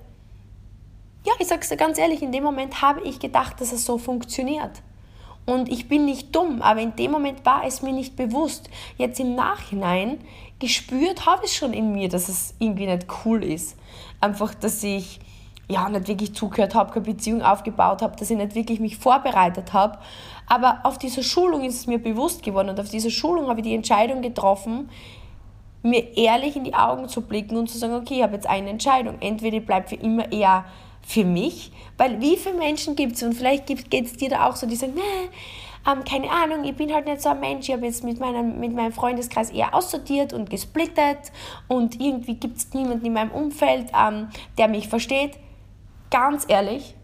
Ja, 1.25 1.33
ich 1.39 1.47
sag's 1.47 1.69
dir 1.69 1.77
ganz 1.77 1.97
ehrlich, 1.97 2.21
in 2.21 2.31
dem 2.31 2.43
Moment 2.43 2.81
habe 2.81 3.01
ich 3.01 3.19
gedacht, 3.19 3.61
dass 3.61 3.71
es 3.71 3.85
so 3.85 3.97
funktioniert. 3.97 4.81
Und 5.47 5.69
ich 5.71 5.87
bin 5.87 6.03
nicht 6.03 6.35
dumm, 6.35 6.61
aber 6.61 6.81
in 6.81 6.97
dem 6.97 7.11
Moment 7.11 7.45
war 7.45 7.63
es 7.65 7.81
mir 7.81 7.93
nicht 7.93 8.17
bewusst. 8.17 8.69
Jetzt 8.97 9.17
im 9.21 9.33
Nachhinein 9.33 10.19
gespürt 10.59 11.25
habe 11.25 11.45
ich 11.45 11.55
schon 11.55 11.71
in 11.71 11.93
mir, 11.93 12.09
dass 12.09 12.27
es 12.27 12.53
irgendwie 12.59 12.85
nicht 12.85 13.07
cool 13.23 13.41
ist. 13.45 13.77
Einfach, 14.19 14.53
dass 14.53 14.83
ich 14.83 15.21
ja 15.69 15.87
nicht 15.87 16.09
wirklich 16.09 16.35
zugehört 16.35 16.75
habe, 16.75 16.91
keine 16.91 17.05
Beziehung 17.05 17.41
aufgebaut 17.41 18.01
habe, 18.01 18.17
dass 18.17 18.29
ich 18.29 18.35
nicht 18.35 18.55
wirklich 18.55 18.81
mich 18.81 18.97
vorbereitet 18.97 19.71
habe. 19.71 19.99
Aber 20.47 20.81
auf 20.83 20.97
dieser 20.97 21.23
Schulung 21.23 21.63
ist 21.63 21.75
es 21.75 21.87
mir 21.87 21.99
bewusst 21.99 22.43
geworden 22.43 22.69
und 22.69 22.79
auf 22.81 22.89
dieser 22.89 23.09
Schulung 23.09 23.47
habe 23.47 23.61
ich 23.61 23.67
die 23.67 23.75
Entscheidung 23.75 24.21
getroffen, 24.21 24.89
mir 25.81 26.17
ehrlich 26.17 26.57
in 26.57 26.65
die 26.65 26.75
Augen 26.75 27.07
zu 27.07 27.21
blicken 27.21 27.55
und 27.55 27.69
zu 27.69 27.77
sagen, 27.77 27.95
okay, 27.95 28.15
ich 28.15 28.23
habe 28.23 28.33
jetzt 28.33 28.47
eine 28.47 28.69
Entscheidung. 28.69 29.15
Entweder 29.21 29.57
ich 29.57 29.65
bleibe 29.65 29.87
für 29.87 29.95
immer 29.95 30.29
eher 30.29 30.65
für 31.01 31.23
mich, 31.23 31.71
weil 31.97 32.21
wie 32.21 32.37
viele 32.37 32.57
Menschen 32.57 32.95
gibt 32.95 33.15
es 33.15 33.23
und 33.23 33.33
vielleicht 33.33 33.67
geht 33.67 34.05
es 34.05 34.13
dir 34.13 34.29
da 34.29 34.47
auch 34.47 34.55
so, 34.55 34.67
die 34.67 34.75
sagen, 34.75 34.93
nee, 34.95 35.29
ähm, 35.89 36.03
keine 36.03 36.29
Ahnung, 36.29 36.65
ich 36.65 36.75
bin 36.75 36.93
halt 36.93 37.05
nicht 37.05 37.21
so 37.21 37.29
ein 37.29 37.39
Mensch, 37.39 37.69
ich 37.69 37.73
habe 37.73 37.85
jetzt 37.85 38.03
mit 38.03 38.19
meinem, 38.19 38.59
mit 38.59 38.73
meinem 38.73 38.91
Freundeskreis 38.91 39.51
eher 39.51 39.73
aussortiert 39.73 40.33
und 40.33 40.49
gesplittet 40.49 41.31
und 41.67 41.99
irgendwie 41.99 42.35
gibt 42.35 42.57
es 42.57 42.73
niemanden 42.73 43.05
in 43.05 43.13
meinem 43.13 43.31
Umfeld, 43.31 43.91
ähm, 43.97 44.29
der 44.57 44.67
mich 44.67 44.89
versteht. 44.89 45.37
Ganz 46.09 46.45
ehrlich, 46.47 46.95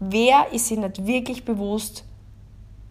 wer 0.00 0.52
ist 0.52 0.68
sich 0.68 0.78
nicht 0.78 1.06
wirklich 1.06 1.44
bewusst, 1.44 2.04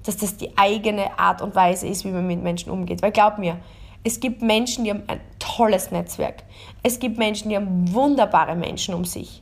dass 0.03 0.17
das 0.17 0.37
die 0.37 0.57
eigene 0.57 1.17
Art 1.17 1.41
und 1.41 1.55
Weise 1.55 1.87
ist, 1.87 2.05
wie 2.05 2.11
man 2.11 2.27
mit 2.27 2.43
Menschen 2.43 2.71
umgeht? 2.71 3.01
Weil 3.01 3.11
glaub 3.11 3.37
mir, 3.37 3.57
es 4.03 4.19
gibt 4.19 4.41
Menschen, 4.41 4.83
die 4.83 4.91
haben 4.91 5.03
ein 5.07 5.21
tolles 5.43 5.91
Netzwerk. 5.91 6.43
Es 6.83 6.99
gibt 6.99 7.17
Menschen, 7.17 7.49
die 7.49 7.55
haben 7.55 7.93
wunderbare 7.93 8.55
Menschen 8.55 8.93
um 8.93 9.05
sich. 9.05 9.41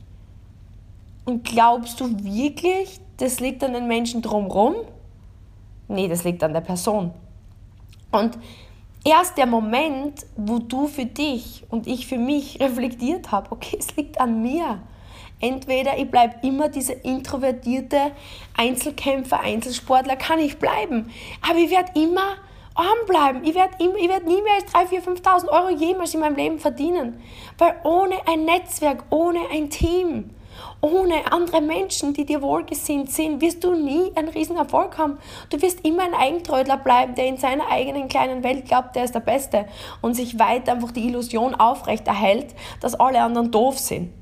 Und 1.24 1.44
glaubst 1.44 2.00
du 2.00 2.24
wirklich, 2.24 3.00
das 3.18 3.38
liegt 3.38 3.62
an 3.62 3.72
den 3.72 3.86
Menschen 3.86 4.22
drumherum? 4.22 4.74
Nee, 5.88 6.08
das 6.08 6.24
liegt 6.24 6.42
an 6.42 6.52
der 6.52 6.60
Person. 6.60 7.12
Und 8.10 8.36
erst 9.04 9.38
der 9.38 9.46
Moment, 9.46 10.26
wo 10.36 10.58
du 10.58 10.88
für 10.88 11.06
dich 11.06 11.64
und 11.70 11.86
ich 11.86 12.06
für 12.06 12.18
mich 12.18 12.60
reflektiert 12.60 13.30
habe, 13.30 13.52
okay, 13.52 13.76
es 13.78 13.94
liegt 13.96 14.20
an 14.20 14.42
mir. 14.42 14.80
Entweder 15.40 15.98
ich 15.98 16.08
bleibe 16.08 16.46
immer 16.46 16.68
dieser 16.68 17.04
introvertierte 17.04 18.12
Einzelkämpfer, 18.56 19.40
Einzelsportler, 19.40 20.16
kann 20.16 20.38
ich 20.38 20.58
bleiben. 20.58 21.10
Aber 21.48 21.58
ich 21.58 21.70
werde 21.70 21.98
immer 22.00 22.36
arm 22.74 23.06
bleiben. 23.06 23.44
Ich 23.44 23.54
werde 23.54 23.78
werd 23.78 24.26
nie 24.26 24.42
mehr 24.42 24.54
als 24.54 24.72
3.000, 24.72 25.04
4.000, 25.04 25.22
5.000 25.22 25.48
Euro 25.48 25.70
jemals 25.70 26.14
in 26.14 26.20
meinem 26.20 26.36
Leben 26.36 26.58
verdienen. 26.58 27.22
Weil 27.58 27.76
ohne 27.84 28.16
ein 28.26 28.44
Netzwerk, 28.44 29.04
ohne 29.10 29.40
ein 29.52 29.70
Team, 29.70 30.30
ohne 30.80 31.32
andere 31.32 31.60
Menschen, 31.60 32.12
die 32.12 32.24
dir 32.24 32.42
wohlgesinnt 32.42 33.10
sind, 33.10 33.40
wirst 33.40 33.62
du 33.64 33.74
nie 33.74 34.12
einen 34.16 34.28
riesen 34.28 34.56
Erfolg 34.56 34.98
haben. 34.98 35.18
Du 35.50 35.60
wirst 35.62 35.84
immer 35.86 36.02
ein 36.02 36.14
Eigentrödler 36.14 36.76
bleiben, 36.76 37.14
der 37.14 37.26
in 37.26 37.36
seiner 37.36 37.68
eigenen 37.68 38.08
kleinen 38.08 38.42
Welt 38.42 38.66
glaubt, 38.66 38.96
der 38.96 39.04
ist 39.04 39.14
der 39.14 39.20
Beste 39.20 39.66
und 40.00 40.14
sich 40.14 40.38
weiter 40.38 40.72
einfach 40.72 40.90
die 40.90 41.06
Illusion 41.06 41.54
aufrechterhält, 41.54 42.54
dass 42.80 42.98
alle 42.98 43.22
anderen 43.22 43.50
doof 43.50 43.78
sind. 43.78 44.12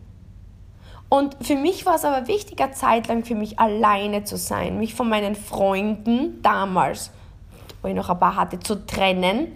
Und 1.09 1.37
für 1.41 1.57
mich 1.57 1.87
war 1.87 1.97
es 1.97 2.05
aber 2.05 2.29
wichtiger, 2.29 2.71
zeitlang 2.71 3.25
für 3.25 3.35
mich 3.35 3.59
alleine 3.59 4.23
zu 4.23 4.37
sein, 4.37 4.79
mich 4.79 4.95
von 4.95 5.09
meinen 5.09 5.35
Freunden 5.35 6.41
damals 6.43 7.11
wo 7.83 7.89
ich 7.89 7.95
noch 7.95 8.11
ein 8.11 8.19
paar 8.19 8.37
hatte, 8.37 8.59
zu 8.61 8.87
trennen 8.87 9.49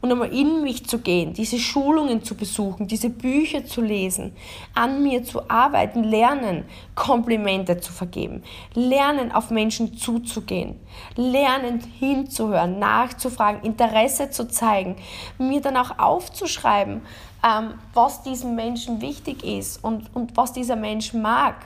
und 0.00 0.10
einmal 0.10 0.32
in 0.32 0.62
mich 0.62 0.86
zu 0.86 0.98
gehen, 0.98 1.34
diese 1.34 1.58
Schulungen 1.58 2.22
zu 2.24 2.34
besuchen, 2.34 2.86
diese 2.86 3.10
Bücher 3.10 3.66
zu 3.66 3.82
lesen, 3.82 4.32
an 4.74 5.02
mir 5.02 5.22
zu 5.24 5.48
arbeiten, 5.50 6.04
lernen, 6.04 6.64
Komplimente 6.94 7.80
zu 7.80 7.92
vergeben, 7.92 8.42
lernen, 8.74 9.30
auf 9.32 9.50
Menschen 9.50 9.96
zuzugehen, 9.96 10.76
lernen, 11.16 11.80
hinzuhören, 11.98 12.78
nachzufragen, 12.78 13.62
Interesse 13.62 14.30
zu 14.30 14.48
zeigen, 14.48 14.96
mir 15.38 15.60
dann 15.60 15.76
auch 15.76 15.98
aufzuschreiben, 15.98 17.02
ähm, 17.44 17.74
was 17.92 18.22
diesem 18.22 18.54
Menschen 18.54 19.00
wichtig 19.00 19.44
ist 19.44 19.84
und, 19.84 20.14
und 20.14 20.36
was 20.36 20.52
dieser 20.52 20.76
Mensch 20.76 21.12
mag 21.12 21.56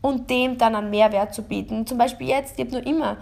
und 0.00 0.28
dem 0.30 0.58
dann 0.58 0.74
einen 0.74 0.90
Mehrwert 0.90 1.34
zu 1.34 1.42
bieten. 1.42 1.86
Zum 1.86 1.98
Beispiel 1.98 2.28
jetzt, 2.28 2.58
ich 2.58 2.64
habe 2.64 2.72
nur 2.72 2.86
immer 2.86 3.18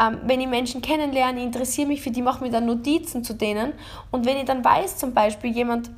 ähm, 0.00 0.18
wenn 0.24 0.40
ich 0.40 0.48
Menschen 0.48 0.80
kennenlerne, 0.80 1.40
ich 1.40 1.46
interessiere 1.46 1.88
mich 1.88 2.02
für 2.02 2.10
die, 2.10 2.22
mache 2.22 2.42
mir 2.42 2.50
dann 2.50 2.66
Notizen 2.66 3.24
zu 3.24 3.34
denen. 3.34 3.72
Und 4.10 4.24
wenn 4.24 4.36
ich 4.36 4.44
dann 4.44 4.64
weiß, 4.64 4.96
zum 4.96 5.12
Beispiel, 5.12 5.50
jemand 5.50 5.90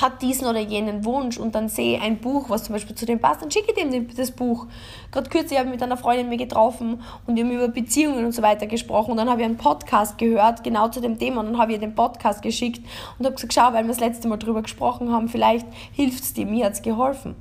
hat 0.00 0.22
diesen 0.22 0.46
oder 0.46 0.58
jenen 0.58 1.04
Wunsch 1.04 1.38
und 1.38 1.54
dann 1.54 1.68
sehe 1.68 2.00
ein 2.00 2.18
Buch, 2.18 2.48
was 2.48 2.64
zum 2.64 2.74
Beispiel 2.74 2.94
zu 2.94 3.06
dem 3.06 3.20
passt, 3.20 3.42
dann 3.42 3.50
schicke 3.50 3.72
ich 3.72 3.90
dem 3.90 4.08
das 4.14 4.30
Buch. 4.30 4.66
Gerade 5.10 5.28
kürzlich 5.30 5.58
habe 5.58 5.68
ich 5.68 5.74
mit 5.74 5.82
einer 5.82 5.96
Freundin 5.96 6.28
mir 6.28 6.38
getroffen 6.38 7.00
und 7.26 7.36
wir 7.36 7.44
haben 7.44 7.52
über 7.52 7.68
Beziehungen 7.68 8.24
und 8.24 8.32
so 8.32 8.42
weiter 8.42 8.66
gesprochen 8.66 9.12
und 9.12 9.16
dann 9.18 9.28
habe 9.28 9.40
ich 9.40 9.46
einen 9.46 9.58
Podcast 9.58 10.18
gehört, 10.18 10.64
genau 10.64 10.88
zu 10.88 11.00
dem 11.00 11.18
Thema 11.18 11.40
und 11.40 11.46
dann 11.46 11.58
habe 11.58 11.72
ich 11.72 11.78
ihr 11.78 11.86
den 11.86 11.94
Podcast 11.94 12.42
geschickt 12.42 12.84
und 13.18 13.26
habe 13.26 13.34
gesagt, 13.34 13.52
schau, 13.54 13.72
weil 13.72 13.84
wir 13.84 13.88
das 13.88 14.00
letzte 14.00 14.28
Mal 14.28 14.38
drüber 14.38 14.62
gesprochen 14.62 15.12
haben, 15.12 15.28
vielleicht 15.28 15.66
hilft 15.92 16.22
es 16.22 16.32
dir, 16.32 16.46
mir 16.46 16.66
hat 16.66 16.72
es 16.72 16.82
geholfen. 16.82 17.36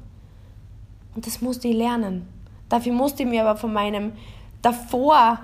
Und 1.16 1.26
das 1.26 1.42
musste 1.42 1.68
ich 1.68 1.76
lernen. 1.76 2.28
Dafür 2.70 2.94
musste 2.94 3.24
ich 3.24 3.30
mir 3.30 3.42
aber 3.46 3.58
von 3.58 3.74
meinem 3.74 4.14
davor 4.62 5.40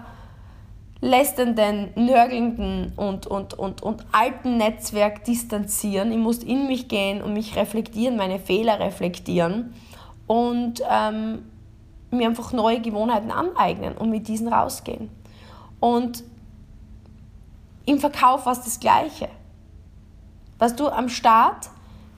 lästernden, 1.00 1.90
nörgelnden 1.96 2.94
und, 2.96 3.28
und, 3.28 3.54
und, 3.54 3.84
und 3.84 4.06
alten 4.12 4.58
Netzwerk 4.58 5.24
distanzieren. 5.26 6.12
Ich 6.12 6.18
muss 6.18 6.40
in 6.40 6.68
mich 6.68 6.88
gehen 6.88 7.22
und 7.22 7.34
mich 7.34 7.56
reflektieren, 7.56 8.18
meine 8.18 8.40
Fehler 8.40 8.80
reflektieren 8.80 9.74
und 10.26 10.82
ähm, 10.90 11.44
mir 12.10 12.28
einfach 12.28 12.52
neue 12.52 12.82
Gewohnheiten 12.82 13.32
aneignen 13.32 13.96
und 13.96 14.10
mit 14.10 14.28
diesen 14.28 14.48
rausgehen. 14.48 15.10
Und 15.80 16.24
im 17.86 18.00
Verkauf 18.00 18.46
war 18.46 18.54
es 18.54 18.64
das 18.64 18.80
Gleiche. 18.80 19.30
Was 20.58 20.76
du 20.76 20.88
am 20.88 21.10
Start 21.10 21.70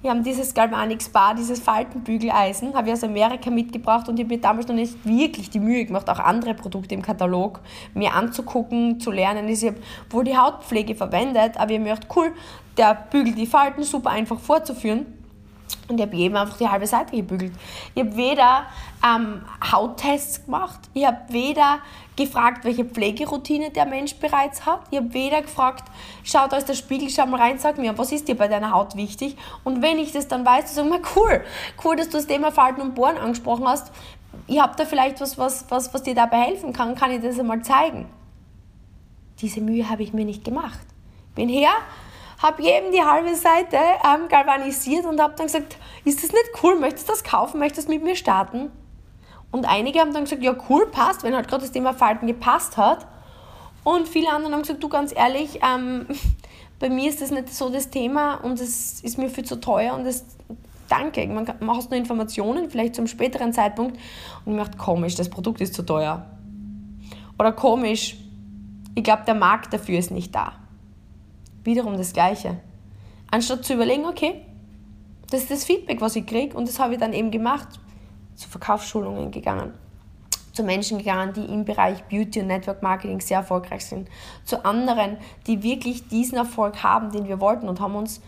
wir 0.02 0.12
haben 0.12 0.24
dieses 0.24 0.54
Galvanix 0.54 1.10
Bar, 1.10 1.36
dieses 1.36 1.60
Faltenbügeleisen, 1.60 2.74
habe 2.74 2.88
ich 2.88 2.94
aus 2.94 3.04
Amerika 3.04 3.50
mitgebracht 3.50 4.08
und 4.08 4.18
ich 4.18 4.24
habe 4.24 4.36
mir 4.36 4.42
damals 4.42 4.68
noch 4.68 4.76
nicht 4.76 5.06
wirklich 5.06 5.50
die 5.50 5.60
Mühe 5.60 5.84
gemacht, 5.84 6.10
auch 6.10 6.20
andere 6.20 6.54
Produkte 6.54 6.96
im 6.96 7.02
Katalog 7.02 7.60
mir 7.94 8.14
anzugucken, 8.14 9.02
zu 9.02 9.12
lernen. 9.12 9.50
Ich 9.50 9.66
habe 9.66 9.76
wohl 10.10 10.24
die 10.24 10.38
Hautpflege 10.38 10.96
verwendet, 10.96 11.58
aber 11.58 11.72
ich 11.72 11.78
habe 11.78 11.90
mir 11.90 11.96
gedacht, 11.96 12.08
cool, 12.16 12.34
der 12.78 12.96
bügelt 13.12 13.38
die 13.38 13.46
Falten 13.46 13.84
super 13.84 14.12
einfach 14.12 14.40
vorzuführen. 14.40 15.19
Und 15.88 15.98
ich 15.98 16.06
habe 16.06 16.16
jedem 16.16 16.38
einfach 16.38 16.58
die 16.58 16.68
halbe 16.68 16.88
Seite 16.88 17.16
gebügelt. 17.16 17.54
Ich 17.96 18.04
habe 18.04 18.16
weder 18.16 18.66
ähm, 19.06 19.42
Hauttests 19.72 20.46
gemacht, 20.46 20.80
ich 20.94 21.06
habe 21.06 21.18
weder 21.30 21.80
gefragt, 22.16 22.66
welche 22.66 22.86
Pflegeroutine 22.86 23.72
der 23.72 23.86
Mensch 23.86 24.16
bereits 24.16 24.66
hat. 24.66 24.82
Ich 24.92 24.98
habe 24.98 25.14
weder 25.14 25.42
gefragt, 25.42 25.86
schau, 26.24 26.48
da 26.48 26.58
ist 26.58 26.68
der 26.68 26.74
Spiegel, 26.74 27.10
schau 27.10 27.26
mal 27.26 27.40
rein, 27.40 27.58
sag 27.58 27.78
mir, 27.78 27.98
was 27.98 28.12
ist 28.12 28.28
dir 28.28 28.36
bei 28.36 28.48
deiner 28.48 28.72
Haut 28.72 28.96
wichtig? 28.96 29.38
Und 29.64 29.82
wenn 29.82 29.98
ich 29.98 30.12
das 30.12 30.28
dann 30.28 30.46
weiß, 30.46 30.76
dann 30.76 30.90
sage 30.90 31.02
ich 31.02 31.02
mir, 31.02 31.10
cool, 31.16 31.44
cool, 31.84 31.96
dass 31.96 32.10
du 32.10 32.18
das 32.18 32.28
Thema 32.28 32.52
Falten 32.52 32.82
und 32.82 32.94
Bohren 32.94 33.18
angesprochen 33.18 33.68
hast. 33.68 33.92
Ich 34.48 34.62
habe 34.62 34.74
da 34.76 34.86
vielleicht 34.86 35.22
was, 35.22 35.38
was, 35.38 35.66
was, 35.70 35.94
was 35.94 36.04
dir 36.04 36.14
dabei 36.14 36.42
helfen 36.42 36.74
kann, 36.74 36.96
kann 36.96 37.12
ich 37.12 37.22
das 37.22 37.40
einmal 37.40 37.62
zeigen. 37.64 38.08
Diese 39.40 39.62
Mühe 39.62 39.90
habe 39.90 40.04
ich 40.04 40.14
mir 40.14 40.26
nicht 40.26 40.44
gemacht. 40.44 40.86
Bin 41.34 41.48
her, 41.48 41.72
habe 42.40 42.64
jedem 42.64 42.92
die 42.92 43.02
halbe 43.02 43.36
Seite 43.36 43.78
ähm, 43.78 44.30
galvanisiert 44.30 45.06
und 45.06 45.22
habe 45.22 45.34
dann 45.36 45.48
gesagt, 45.48 45.78
ist 46.06 46.24
das 46.24 46.32
nicht 46.32 46.50
cool, 46.64 46.80
möchtest 46.80 47.08
du 47.08 47.12
das 47.12 47.24
kaufen, 47.24 47.60
möchtest 47.60 47.90
du 47.90 47.94
mit 47.94 48.04
mir 48.04 48.16
starten? 48.16 48.72
Und 49.52 49.66
einige 49.66 50.00
haben 50.00 50.14
dann 50.14 50.24
gesagt, 50.24 50.42
ja 50.42 50.56
cool, 50.70 50.88
passt, 50.88 51.24
wenn 51.24 51.36
halt 51.36 51.48
gerade 51.48 51.64
das 51.64 51.72
Thema 51.72 51.94
Falten 51.94 52.28
gepasst 52.28 52.78
hat. 52.78 53.08
Und 53.84 54.08
viele 54.08 54.32
andere 54.32 54.54
haben 54.54 54.62
gesagt, 54.62 54.82
du 54.82 54.88
ganz 54.88 55.14
ehrlich, 55.14 55.60
ähm, 55.64 56.06
bei 56.80 56.90
mir 56.90 57.10
ist 57.10 57.22
das 57.22 57.32
nicht 57.32 57.54
so 57.54 57.70
das 57.70 57.90
Thema 57.90 58.36
und 58.36 58.62
es 58.62 59.02
ist 59.02 59.18
mir 59.18 59.30
viel 59.30 59.44
zu 59.44 59.60
teuer 59.60 59.94
und 59.94 60.06
das 60.06 60.24
danke, 60.88 61.28
man, 61.28 61.46
hast 61.76 61.92
nur 61.92 62.00
Informationen, 62.00 62.70
vielleicht 62.70 62.96
zum 62.96 63.06
späteren 63.06 63.52
Zeitpunkt 63.54 63.98
und 64.46 64.56
man 64.56 64.66
macht 64.66 64.78
komisch, 64.78 65.16
das 65.16 65.30
Produkt 65.30 65.60
ist 65.60 65.74
zu 65.74 65.84
teuer. 65.84 66.26
Oder 67.38 67.52
komisch, 67.52 68.18
ich 68.96 69.04
glaube, 69.04 69.24
der 69.28 69.36
Markt 69.36 69.74
dafür 69.74 70.00
ist 70.00 70.10
nicht 70.10 70.34
da 70.34 70.54
wiederum 71.70 71.96
das 71.98 72.14
Gleiche. 72.14 72.58
Anstatt 73.32 73.64
zu 73.64 73.76
überlegen, 73.76 74.06
okay, 74.06 74.42
das 75.30 75.44
ist 75.44 75.52
das 75.52 75.64
Feedback, 75.64 76.02
was 76.02 76.16
ich 76.16 76.26
kriege 76.26 76.58
und 76.58 76.68
das 76.68 76.80
habe 76.80 76.94
ich 76.94 77.00
dann 77.00 77.14
eben 77.14 77.30
gemacht, 77.32 77.68
zu 78.36 78.50
Verkaufsschulungen 78.50 79.32
gegangen. 79.32 79.74
zu 80.52 80.64
Menschen 80.64 80.98
gegangen, 80.98 81.32
die 81.34 81.46
im 81.46 81.64
Bereich 81.64 82.04
Beauty 82.06 82.42
und 82.42 82.48
Network 82.48 82.82
Marketing 82.82 83.22
sehr 83.22 83.38
erfolgreich 83.38 83.86
sind, 83.86 84.10
zu 84.44 84.66
anderen, 84.66 85.18
die 85.48 85.64
wirklich 85.64 86.08
diesen 86.10 86.38
Erfolg 86.38 86.84
haben, 86.84 87.12
den 87.12 87.28
wir 87.28 87.40
wollten 87.40 87.70
und 87.70 87.80
haben 87.80 87.96
uns 87.96 88.20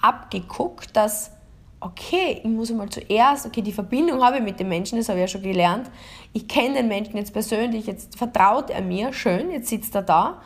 abgeguckt, 0.00 0.96
dass 0.96 1.30
okay, 1.82 2.40
ich 2.42 2.50
muss 2.50 2.70
einmal 2.70 2.88
zuerst, 2.88 3.46
okay, 3.46 3.60
die 3.60 3.72
Verbindung 3.72 4.22
habe 4.22 4.38
ich 4.38 4.42
mit 4.42 4.60
dem 4.60 4.68
Menschen, 4.68 4.98
das 4.98 5.08
habe 5.08 5.18
ich 5.18 5.22
ja 5.22 5.28
schon 5.28 5.42
gelernt. 5.42 5.90
Ich 6.32 6.48
kenne 6.48 6.74
den 6.74 6.88
Menschen 6.88 7.16
jetzt 7.16 7.32
persönlich, 7.32 7.86
jetzt 7.86 8.16
vertraut 8.16 8.70
er 8.70 8.82
mir, 8.82 9.12
schön, 9.12 9.50
jetzt 9.50 9.68
sitzt 9.68 9.94
er 9.94 10.02
da. 10.02 10.40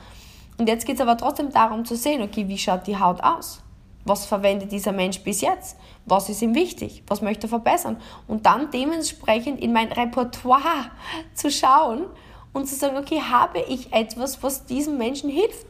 Und 0.58 0.68
jetzt 0.68 0.86
geht 0.86 0.96
es 0.96 1.00
aber 1.00 1.16
trotzdem 1.16 1.50
darum 1.50 1.84
zu 1.84 1.96
sehen, 1.96 2.22
okay, 2.22 2.48
wie 2.48 2.58
schaut 2.58 2.86
die 2.86 2.98
Haut 2.98 3.22
aus? 3.22 3.62
Was 4.04 4.24
verwendet 4.24 4.70
dieser 4.70 4.92
Mensch 4.92 5.20
bis 5.20 5.40
jetzt? 5.40 5.76
Was 6.04 6.28
ist 6.28 6.40
ihm 6.40 6.54
wichtig? 6.54 7.02
Was 7.08 7.22
möchte 7.22 7.46
er 7.46 7.50
verbessern? 7.50 7.96
Und 8.28 8.46
dann 8.46 8.70
dementsprechend 8.70 9.60
in 9.60 9.72
mein 9.72 9.90
Repertoire 9.90 10.90
zu 11.34 11.50
schauen 11.50 12.06
und 12.52 12.66
zu 12.66 12.76
sagen, 12.76 12.96
okay, 12.96 13.20
habe 13.20 13.60
ich 13.60 13.92
etwas, 13.92 14.42
was 14.42 14.64
diesem 14.64 14.96
Menschen 14.96 15.28
hilft? 15.28 15.66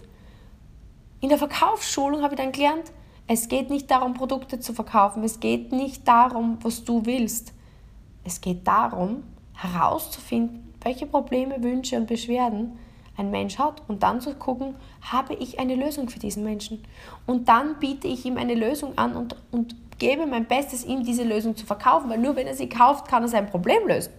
In 1.20 1.30
der 1.30 1.38
Verkaufsschulung 1.38 2.22
habe 2.22 2.34
ich 2.34 2.40
dann 2.40 2.52
gelernt, 2.52 2.92
es 3.26 3.48
geht 3.48 3.70
nicht 3.70 3.90
darum, 3.90 4.14
Produkte 4.14 4.60
zu 4.60 4.72
verkaufen. 4.72 5.24
Es 5.24 5.40
geht 5.40 5.72
nicht 5.72 6.06
darum, 6.06 6.58
was 6.62 6.84
du 6.84 7.06
willst. 7.06 7.52
Es 8.22 8.40
geht 8.40 8.66
darum, 8.68 9.24
herauszufinden, 9.54 10.72
welche 10.82 11.06
Probleme, 11.06 11.62
Wünsche 11.62 11.96
und 11.96 12.06
Beschwerden 12.06 12.78
ein 13.16 13.30
Mensch 13.30 13.58
hat 13.58 13.82
und 13.88 14.02
dann 14.02 14.20
zu 14.20 14.34
gucken, 14.34 14.74
habe 15.00 15.34
ich 15.34 15.58
eine 15.58 15.74
Lösung 15.74 16.08
für 16.08 16.18
diesen 16.18 16.44
Menschen. 16.44 16.82
Und 17.26 17.48
dann 17.48 17.78
biete 17.78 18.06
ich 18.06 18.24
ihm 18.24 18.36
eine 18.36 18.54
Lösung 18.54 18.96
an 18.96 19.16
und, 19.16 19.36
und 19.50 19.74
gebe 19.98 20.26
mein 20.26 20.46
Bestes, 20.46 20.84
ihm 20.84 21.04
diese 21.04 21.24
Lösung 21.24 21.56
zu 21.56 21.66
verkaufen, 21.66 22.10
weil 22.10 22.18
nur 22.18 22.36
wenn 22.36 22.46
er 22.46 22.54
sie 22.54 22.68
kauft, 22.68 23.08
kann 23.08 23.22
er 23.22 23.28
sein 23.28 23.46
Problem 23.46 23.86
lösen. 23.86 24.12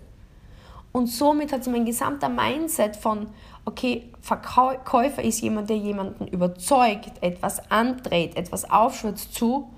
Und 0.91 1.07
somit 1.07 1.53
hat 1.53 1.63
sich 1.63 1.71
mein 1.71 1.85
gesamter 1.85 2.29
Mindset 2.29 2.95
von, 2.95 3.27
okay, 3.65 4.09
Verkäufer 4.21 5.21
ist 5.23 5.41
jemand, 5.41 5.69
der 5.69 5.77
jemanden 5.77 6.27
überzeugt, 6.27 7.11
etwas 7.21 7.69
andreht, 7.69 8.35
etwas 8.35 8.69
aufschwitzt 8.69 9.35
zu. 9.35 9.69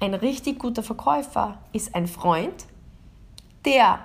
Ein 0.00 0.14
richtig 0.14 0.58
guter 0.58 0.82
Verkäufer 0.82 1.58
ist 1.72 1.94
ein 1.94 2.06
Freund, 2.06 2.66
der 3.64 4.00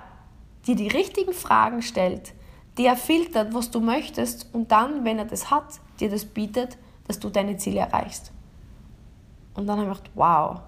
dir 0.66 0.76
die 0.76 0.88
richtigen 0.88 1.32
Fragen 1.32 1.82
stellt, 1.82 2.32
der 2.78 2.96
filtert, 2.96 3.54
was 3.54 3.70
du 3.70 3.80
möchtest 3.80 4.48
und 4.52 4.72
dann, 4.72 5.04
wenn 5.04 5.18
er 5.18 5.24
das 5.24 5.50
hat, 5.50 5.80
dir 6.00 6.10
das 6.10 6.24
bietet, 6.24 6.78
dass 7.06 7.18
du 7.18 7.28
deine 7.28 7.56
Ziele 7.56 7.80
erreichst. 7.80 8.32
Und 9.54 9.66
dann 9.66 9.78
habe 9.78 9.90
ich 9.90 9.98
gedacht, 9.98 10.10
wow, 10.14 10.60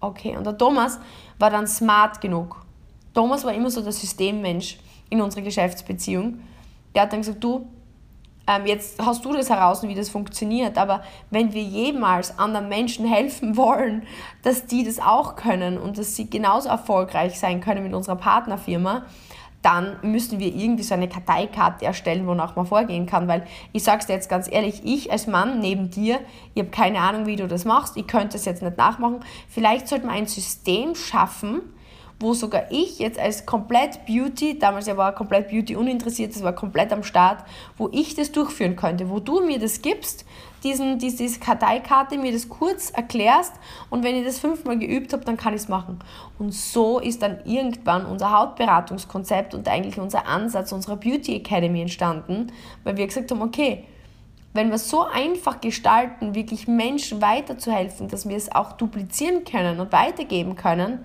okay. 0.00 0.36
Und 0.36 0.44
der 0.44 0.56
Thomas 0.56 0.98
war 1.38 1.50
dann 1.50 1.66
smart 1.66 2.20
genug. 2.20 2.64
Thomas 3.12 3.44
war 3.44 3.52
immer 3.52 3.70
so 3.70 3.82
der 3.82 3.92
Systemmensch 3.92 4.78
in 5.10 5.20
unserer 5.20 5.42
Geschäftsbeziehung. 5.42 6.40
Der 6.94 7.02
hat 7.02 7.12
dann 7.12 7.20
gesagt, 7.20 7.44
du, 7.44 7.66
ähm, 8.46 8.66
jetzt 8.66 9.00
hast 9.04 9.24
du 9.24 9.32
das 9.32 9.50
heraus, 9.50 9.82
wie 9.82 9.94
das 9.94 10.08
funktioniert, 10.08 10.76
aber 10.76 11.02
wenn 11.30 11.52
wir 11.52 11.62
jemals 11.62 12.38
anderen 12.38 12.68
Menschen 12.68 13.06
helfen 13.06 13.56
wollen, 13.56 14.04
dass 14.42 14.66
die 14.66 14.84
das 14.84 14.98
auch 14.98 15.36
können 15.36 15.78
und 15.78 15.98
dass 15.98 16.16
sie 16.16 16.28
genauso 16.28 16.68
erfolgreich 16.68 17.38
sein 17.38 17.60
können 17.60 17.84
mit 17.84 17.94
unserer 17.94 18.16
Partnerfirma, 18.16 19.04
dann 19.62 19.96
müssen 20.02 20.40
wir 20.40 20.48
irgendwie 20.48 20.82
so 20.82 20.94
eine 20.94 21.08
Karteikarte 21.08 21.84
erstellen, 21.84 22.26
wonach 22.26 22.56
man 22.56 22.66
vorgehen 22.66 23.06
kann. 23.06 23.28
Weil 23.28 23.46
ich 23.72 23.84
sage 23.84 24.00
es 24.00 24.06
dir 24.06 24.14
jetzt 24.14 24.28
ganz 24.28 24.50
ehrlich, 24.50 24.82
ich 24.84 25.10
als 25.12 25.26
Mann 25.26 25.60
neben 25.60 25.90
dir, 25.90 26.20
ich 26.54 26.62
habe 26.62 26.70
keine 26.70 27.00
Ahnung, 27.00 27.26
wie 27.26 27.36
du 27.36 27.46
das 27.46 27.64
machst, 27.64 27.96
ich 27.96 28.06
könnte 28.06 28.36
es 28.36 28.44
jetzt 28.44 28.62
nicht 28.62 28.76
nachmachen. 28.76 29.20
Vielleicht 29.48 29.88
sollte 29.88 30.06
man 30.06 30.16
ein 30.16 30.26
System 30.26 30.94
schaffen, 30.94 31.60
wo 32.22 32.32
sogar 32.32 32.70
ich 32.70 32.98
jetzt 32.98 33.18
als 33.18 33.44
komplett 33.44 34.06
Beauty, 34.06 34.58
damals 34.58 34.86
ja 34.86 34.96
war 34.96 35.14
komplett 35.14 35.48
Beauty 35.50 35.76
uninteressiert, 35.76 36.34
das 36.34 36.42
war 36.42 36.54
komplett 36.54 36.92
am 36.92 37.02
Start, 37.02 37.44
wo 37.76 37.88
ich 37.92 38.14
das 38.14 38.32
durchführen 38.32 38.76
könnte, 38.76 39.10
wo 39.10 39.18
du 39.18 39.44
mir 39.44 39.58
das 39.58 39.82
gibst, 39.82 40.24
diesen, 40.62 40.98
diese, 40.98 41.18
diese 41.18 41.40
Karteikarte, 41.40 42.16
mir 42.16 42.32
das 42.32 42.48
kurz 42.48 42.90
erklärst 42.90 43.52
und 43.90 44.04
wenn 44.04 44.16
ich 44.16 44.24
das 44.24 44.38
fünfmal 44.38 44.78
geübt 44.78 45.12
habe, 45.12 45.24
dann 45.24 45.36
kann 45.36 45.54
ich 45.54 45.62
es 45.62 45.68
machen. 45.68 45.98
Und 46.38 46.54
so 46.54 47.00
ist 47.00 47.20
dann 47.20 47.44
irgendwann 47.44 48.06
unser 48.06 48.30
Hautberatungskonzept 48.30 49.54
und 49.54 49.68
eigentlich 49.68 49.98
unser 49.98 50.26
Ansatz 50.26 50.72
unserer 50.72 50.96
Beauty 50.96 51.36
Academy 51.36 51.82
entstanden, 51.82 52.52
weil 52.84 52.96
wir 52.96 53.06
gesagt 53.06 53.30
haben, 53.30 53.42
okay, 53.42 53.84
wenn 54.54 54.70
wir 54.70 54.78
so 54.78 55.02
einfach 55.02 55.60
gestalten, 55.60 56.34
wirklich 56.34 56.68
Menschen 56.68 57.22
weiterzuhelfen, 57.22 58.08
dass 58.08 58.28
wir 58.28 58.36
es 58.36 58.52
auch 58.52 58.72
duplizieren 58.72 59.44
können 59.44 59.80
und 59.80 59.92
weitergeben 59.92 60.56
können, 60.56 61.04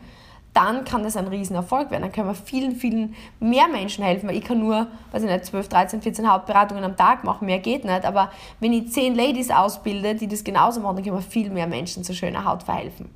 dann 0.57 0.85
kann 0.85 1.03
das 1.03 1.15
ein 1.15 1.27
Riesenerfolg 1.27 1.91
werden. 1.91 2.01
Dann 2.01 2.11
können 2.11 2.29
wir 2.29 2.33
vielen, 2.33 2.75
vielen 2.75 3.13
mehr 3.39 3.67
Menschen 3.67 4.03
helfen, 4.03 4.27
weil 4.27 4.37
ich 4.37 4.43
kann 4.43 4.57
nur, 4.57 4.87
weiß 5.11 5.21
ich 5.21 5.29
nicht, 5.29 5.45
12, 5.45 5.69
13, 5.69 6.01
14 6.01 6.31
Hautberatungen 6.31 6.83
am 6.83 6.97
Tag 6.97 7.23
machen, 7.23 7.45
mehr 7.45 7.59
geht 7.59 7.85
nicht. 7.85 8.05
Aber 8.05 8.31
wenn 8.59 8.73
ich 8.73 8.91
10 8.91 9.13
Ladies 9.13 9.51
ausbilde, 9.51 10.15
die 10.15 10.27
das 10.27 10.43
genauso 10.43 10.79
machen, 10.79 10.95
dann 10.95 11.05
können 11.05 11.17
wir 11.17 11.21
viel 11.21 11.51
mehr 11.51 11.67
Menschen 11.67 12.03
zu 12.03 12.15
schöner 12.15 12.43
Haut 12.43 12.63
verhelfen. 12.63 13.11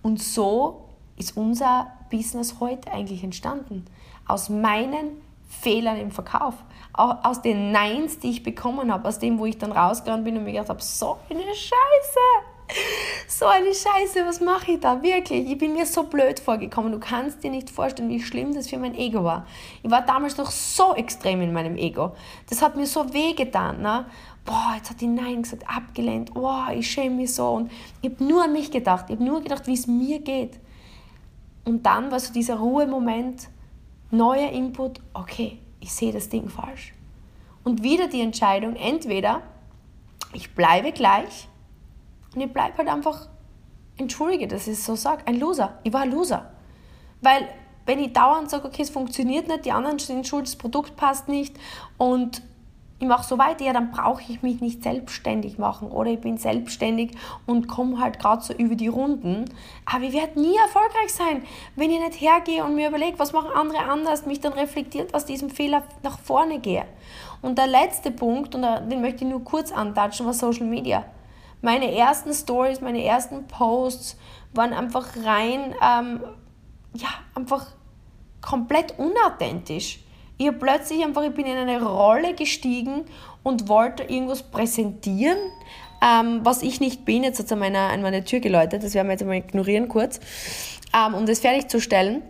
Und 0.00 0.22
so 0.22 0.88
ist 1.18 1.36
unser 1.36 1.88
Business 2.10 2.56
heute 2.58 2.90
eigentlich 2.90 3.22
entstanden. 3.22 3.84
Aus 4.26 4.48
meinen 4.48 5.20
Fehlern 5.46 5.98
im 5.98 6.10
Verkauf, 6.10 6.54
aus 6.94 7.42
den 7.42 7.70
Neins, 7.70 8.18
die 8.18 8.30
ich 8.30 8.42
bekommen 8.42 8.90
habe, 8.90 9.06
aus 9.06 9.18
dem, 9.18 9.38
wo 9.38 9.44
ich 9.44 9.58
dann 9.58 9.72
rausgegangen 9.72 10.24
bin 10.24 10.38
und 10.38 10.44
mir 10.44 10.52
gedacht 10.52 10.70
habe, 10.70 10.82
so 10.82 11.18
eine 11.28 11.42
Scheiße 11.42 12.51
so 13.28 13.46
eine 13.46 13.74
Scheiße, 13.74 14.26
was 14.26 14.40
mache 14.40 14.72
ich 14.72 14.80
da? 14.80 15.02
Wirklich, 15.02 15.50
ich 15.50 15.58
bin 15.58 15.72
mir 15.74 15.86
so 15.86 16.04
blöd 16.04 16.40
vorgekommen. 16.40 16.92
Du 16.92 16.98
kannst 16.98 17.42
dir 17.42 17.50
nicht 17.50 17.70
vorstellen, 17.70 18.08
wie 18.08 18.20
schlimm 18.20 18.54
das 18.54 18.68
für 18.68 18.78
mein 18.78 18.94
Ego 18.94 19.24
war. 19.24 19.46
Ich 19.82 19.90
war 19.90 20.02
damals 20.02 20.36
noch 20.36 20.50
so 20.50 20.94
extrem 20.94 21.40
in 21.40 21.52
meinem 21.52 21.76
Ego. 21.76 22.12
Das 22.48 22.62
hat 22.62 22.76
mir 22.76 22.86
so 22.86 23.12
wehgetan. 23.12 23.82
Ne? 23.82 24.06
Boah, 24.44 24.74
jetzt 24.76 24.90
hat 24.90 25.00
die 25.00 25.06
Nein 25.06 25.42
gesagt, 25.42 25.64
abgelehnt. 25.68 26.34
Boah, 26.34 26.68
ich 26.74 26.90
schäme 26.90 27.16
mich 27.16 27.34
so. 27.34 27.48
Und 27.50 27.70
ich 28.00 28.10
habe 28.10 28.24
nur 28.24 28.44
an 28.44 28.52
mich 28.52 28.70
gedacht. 28.70 29.06
Ich 29.08 29.16
habe 29.16 29.24
nur 29.24 29.42
gedacht, 29.42 29.66
wie 29.66 29.74
es 29.74 29.86
mir 29.86 30.18
geht. 30.20 30.58
Und 31.64 31.86
dann 31.86 32.10
war 32.10 32.18
so 32.18 32.32
dieser 32.32 32.56
Ruhemoment, 32.56 33.48
neuer 34.10 34.50
Input, 34.50 35.00
okay, 35.14 35.58
ich 35.80 35.92
sehe 35.92 36.12
das 36.12 36.28
Ding 36.28 36.48
falsch. 36.48 36.92
Und 37.64 37.82
wieder 37.82 38.08
die 38.08 38.20
Entscheidung, 38.20 38.74
entweder 38.74 39.42
ich 40.32 40.54
bleibe 40.54 40.92
gleich 40.92 41.48
und 42.34 42.40
ich 42.40 42.52
bleibe 42.52 42.78
halt 42.78 42.88
einfach, 42.88 43.28
entschuldige, 43.96 44.48
dass 44.48 44.66
ich 44.66 44.74
es 44.74 44.84
so 44.84 44.96
sage, 44.96 45.22
ein 45.26 45.38
Loser. 45.38 45.78
Ich 45.82 45.92
war 45.92 46.02
ein 46.02 46.10
Loser. 46.10 46.50
Weil, 47.20 47.48
wenn 47.86 47.98
ich 47.98 48.12
dauernd 48.12 48.50
sage, 48.50 48.66
okay, 48.66 48.82
es 48.82 48.90
funktioniert 48.90 49.48
nicht, 49.48 49.64
die 49.64 49.72
anderen 49.72 49.98
sind 49.98 50.26
schuld, 50.26 50.46
das 50.46 50.56
Produkt 50.56 50.96
passt 50.96 51.28
nicht 51.28 51.56
und 51.98 52.42
ich 53.02 53.08
mache 53.08 53.26
so 53.26 53.36
weiter, 53.36 53.64
ja, 53.64 53.72
dann 53.72 53.90
brauche 53.90 54.22
ich 54.28 54.42
mich 54.42 54.60
nicht 54.60 54.84
selbstständig 54.84 55.58
machen 55.58 55.90
oder 55.90 56.12
ich 56.12 56.20
bin 56.20 56.38
selbstständig 56.38 57.10
und 57.46 57.66
komme 57.66 57.98
halt 57.98 58.20
gerade 58.20 58.42
so 58.42 58.54
über 58.54 58.76
die 58.76 58.86
Runden. 58.86 59.46
Aber 59.84 60.04
ich 60.04 60.12
werde 60.12 60.40
nie 60.40 60.56
erfolgreich 60.56 61.12
sein, 61.12 61.42
wenn 61.74 61.90
ich 61.90 61.98
nicht 61.98 62.20
hergehe 62.20 62.64
und 62.64 62.76
mir 62.76 62.88
überlege, 62.88 63.18
was 63.18 63.32
machen 63.32 63.50
andere 63.52 63.82
anders, 63.90 64.24
mich 64.24 64.38
dann 64.38 64.52
reflektiert 64.52 65.14
aus 65.14 65.24
diesem 65.24 65.50
Fehler 65.50 65.82
nach 66.04 66.20
vorne 66.20 66.60
gehe. 66.60 66.84
Und 67.40 67.58
der 67.58 67.66
letzte 67.66 68.12
Punkt, 68.12 68.54
und 68.54 68.62
den 68.62 69.00
möchte 69.00 69.24
ich 69.24 69.30
nur 69.30 69.42
kurz 69.42 69.72
antatschen, 69.72 70.24
war 70.24 70.32
Social 70.32 70.66
Media. 70.66 71.04
Meine 71.62 71.94
ersten 71.96 72.34
Stories, 72.34 72.80
meine 72.80 73.04
ersten 73.04 73.46
Posts 73.46 74.18
waren 74.52 74.72
einfach 74.72 75.16
rein, 75.24 75.74
ähm, 75.80 76.20
ja, 76.94 77.08
einfach 77.34 77.66
komplett 78.40 78.98
unauthentisch. 78.98 80.00
Ich 80.38 80.48
habe 80.48 80.58
plötzlich 80.58 81.04
einfach, 81.04 81.22
ich 81.22 81.32
bin 81.32 81.46
in 81.46 81.56
eine 81.56 81.80
Rolle 81.80 82.34
gestiegen 82.34 83.04
und 83.44 83.68
wollte 83.68 84.02
irgendwas 84.02 84.42
präsentieren, 84.42 85.38
ähm, 86.02 86.40
was 86.42 86.62
ich 86.62 86.80
nicht 86.80 87.04
bin. 87.04 87.22
Jetzt 87.22 87.38
hat 87.38 87.46
es 87.46 87.52
an, 87.52 87.60
meiner, 87.60 87.90
an 87.90 88.02
meine 88.02 88.24
Tür 88.24 88.40
geläutet, 88.40 88.82
das 88.82 88.94
werden 88.94 89.06
wir 89.06 89.12
jetzt 89.12 89.22
einmal 89.22 89.36
ignorieren 89.36 89.88
kurz, 89.88 90.18
ähm, 90.92 91.14
um 91.14 91.26
das 91.26 91.38
fertigzustellen. 91.38 92.22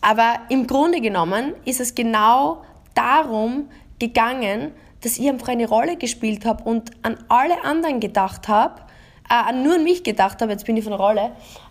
Aber 0.00 0.40
im 0.48 0.66
Grunde 0.66 1.02
genommen 1.02 1.52
ist 1.66 1.80
es 1.80 1.94
genau 1.94 2.62
darum 2.94 3.68
gegangen, 3.98 4.72
dass 5.06 5.18
ich 5.18 5.28
einfach 5.28 5.46
eine 5.46 5.68
Rolle 5.68 5.96
gespielt 5.96 6.44
habe 6.44 6.64
und 6.64 6.90
an 7.02 7.16
alle 7.28 7.62
anderen 7.62 8.00
gedacht 8.00 8.48
habe, 8.48 8.82
äh, 9.30 9.52
nur 9.52 9.76
an 9.76 9.84
mich 9.84 10.02
gedacht 10.02 10.42
habe, 10.42 10.50
jetzt 10.50 10.66
bin 10.66 10.76
ich 10.76 10.82
von 10.82 10.90
der 10.90 11.00
Rolle, 11.00 11.30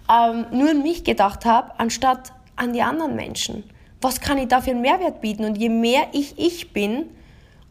ähm, 0.09 0.45
nur 0.51 0.69
an 0.69 0.81
mich 0.83 1.03
gedacht 1.03 1.43
habe, 1.43 1.77
anstatt 1.77 2.31
an 2.55 2.71
die 2.71 2.81
anderen 2.81 3.17
Menschen. 3.17 3.65
Was 3.99 4.21
kann 4.21 4.37
ich 4.37 4.47
da 4.47 4.61
für 4.61 4.71
einen 4.71 4.79
Mehrwert 4.79 5.19
bieten? 5.19 5.43
Und 5.43 5.57
je 5.57 5.67
mehr 5.67 6.03
ich 6.13 6.39
ich 6.39 6.71
bin, 6.71 7.07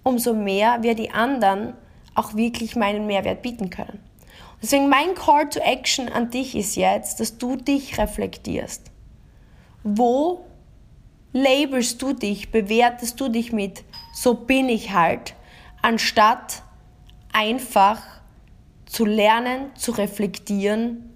umso 0.03 0.35
mehr 0.35 0.83
werden 0.83 1.03
die 1.03 1.13
anderen 1.13 1.73
auch 2.15 2.35
wirklich 2.35 2.77
meinen 2.77 3.07
Mehrwert 3.07 3.41
bieten 3.41 3.71
können. 3.71 4.01
Deswegen 4.61 4.91
mein 4.91 5.15
Call 5.15 5.49
to 5.49 5.61
Action 5.61 6.11
an 6.11 6.29
dich 6.29 6.55
ist 6.55 6.77
jetzt, 6.77 7.21
dass 7.21 7.39
du 7.39 7.57
dich 7.57 7.97
reflektierst. 7.97 8.91
Wo 9.83 10.45
labelst 11.33 12.03
du 12.03 12.13
dich, 12.13 12.51
bewertest 12.51 13.19
du 13.19 13.31
dich 13.31 13.51
mit, 13.51 13.83
so 14.13 14.35
bin 14.35 14.69
ich 14.69 14.93
halt, 14.93 15.35
anstatt 15.85 16.63
einfach 17.31 18.01
zu 18.87 19.05
lernen, 19.05 19.71
zu 19.75 19.93
reflektieren 19.93 21.11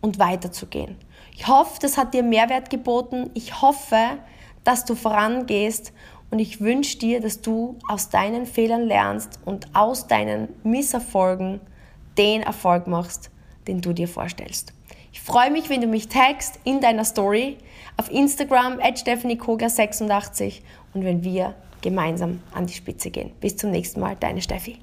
und 0.00 0.18
weiterzugehen. 0.18 0.96
Ich 1.36 1.46
hoffe, 1.46 1.78
das 1.80 1.96
hat 1.96 2.12
dir 2.12 2.24
Mehrwert 2.24 2.70
geboten. 2.70 3.30
Ich 3.34 3.62
hoffe, 3.62 4.18
dass 4.64 4.84
du 4.84 4.96
vorangehst 4.96 5.92
und 6.32 6.40
ich 6.40 6.60
wünsche 6.60 6.98
dir, 6.98 7.20
dass 7.20 7.40
du 7.40 7.78
aus 7.88 8.08
deinen 8.08 8.46
Fehlern 8.46 8.82
lernst 8.82 9.38
und 9.44 9.68
aus 9.76 10.08
deinen 10.08 10.48
Misserfolgen 10.64 11.60
den 12.18 12.42
Erfolg 12.42 12.88
machst, 12.88 13.30
den 13.68 13.80
du 13.80 13.92
dir 13.92 14.08
vorstellst. 14.08 14.72
Ich 15.12 15.20
freue 15.20 15.52
mich, 15.52 15.70
wenn 15.70 15.82
du 15.82 15.86
mich 15.86 16.08
tagst 16.08 16.58
in 16.64 16.80
deiner 16.80 17.04
Story 17.04 17.58
auf 17.96 18.10
Instagram 18.10 18.80
at 18.80 18.96
stephaniekogler86 18.96 20.62
und 20.94 21.04
wenn 21.04 21.22
wir 21.22 21.54
gemeinsam 21.82 22.40
an 22.52 22.66
die 22.66 22.74
Spitze 22.74 23.10
gehen. 23.10 23.32
Bis 23.40 23.56
zum 23.56 23.70
nächsten 23.70 24.00
Mal, 24.00 24.16
deine 24.18 24.42
Steffi. 24.42 24.78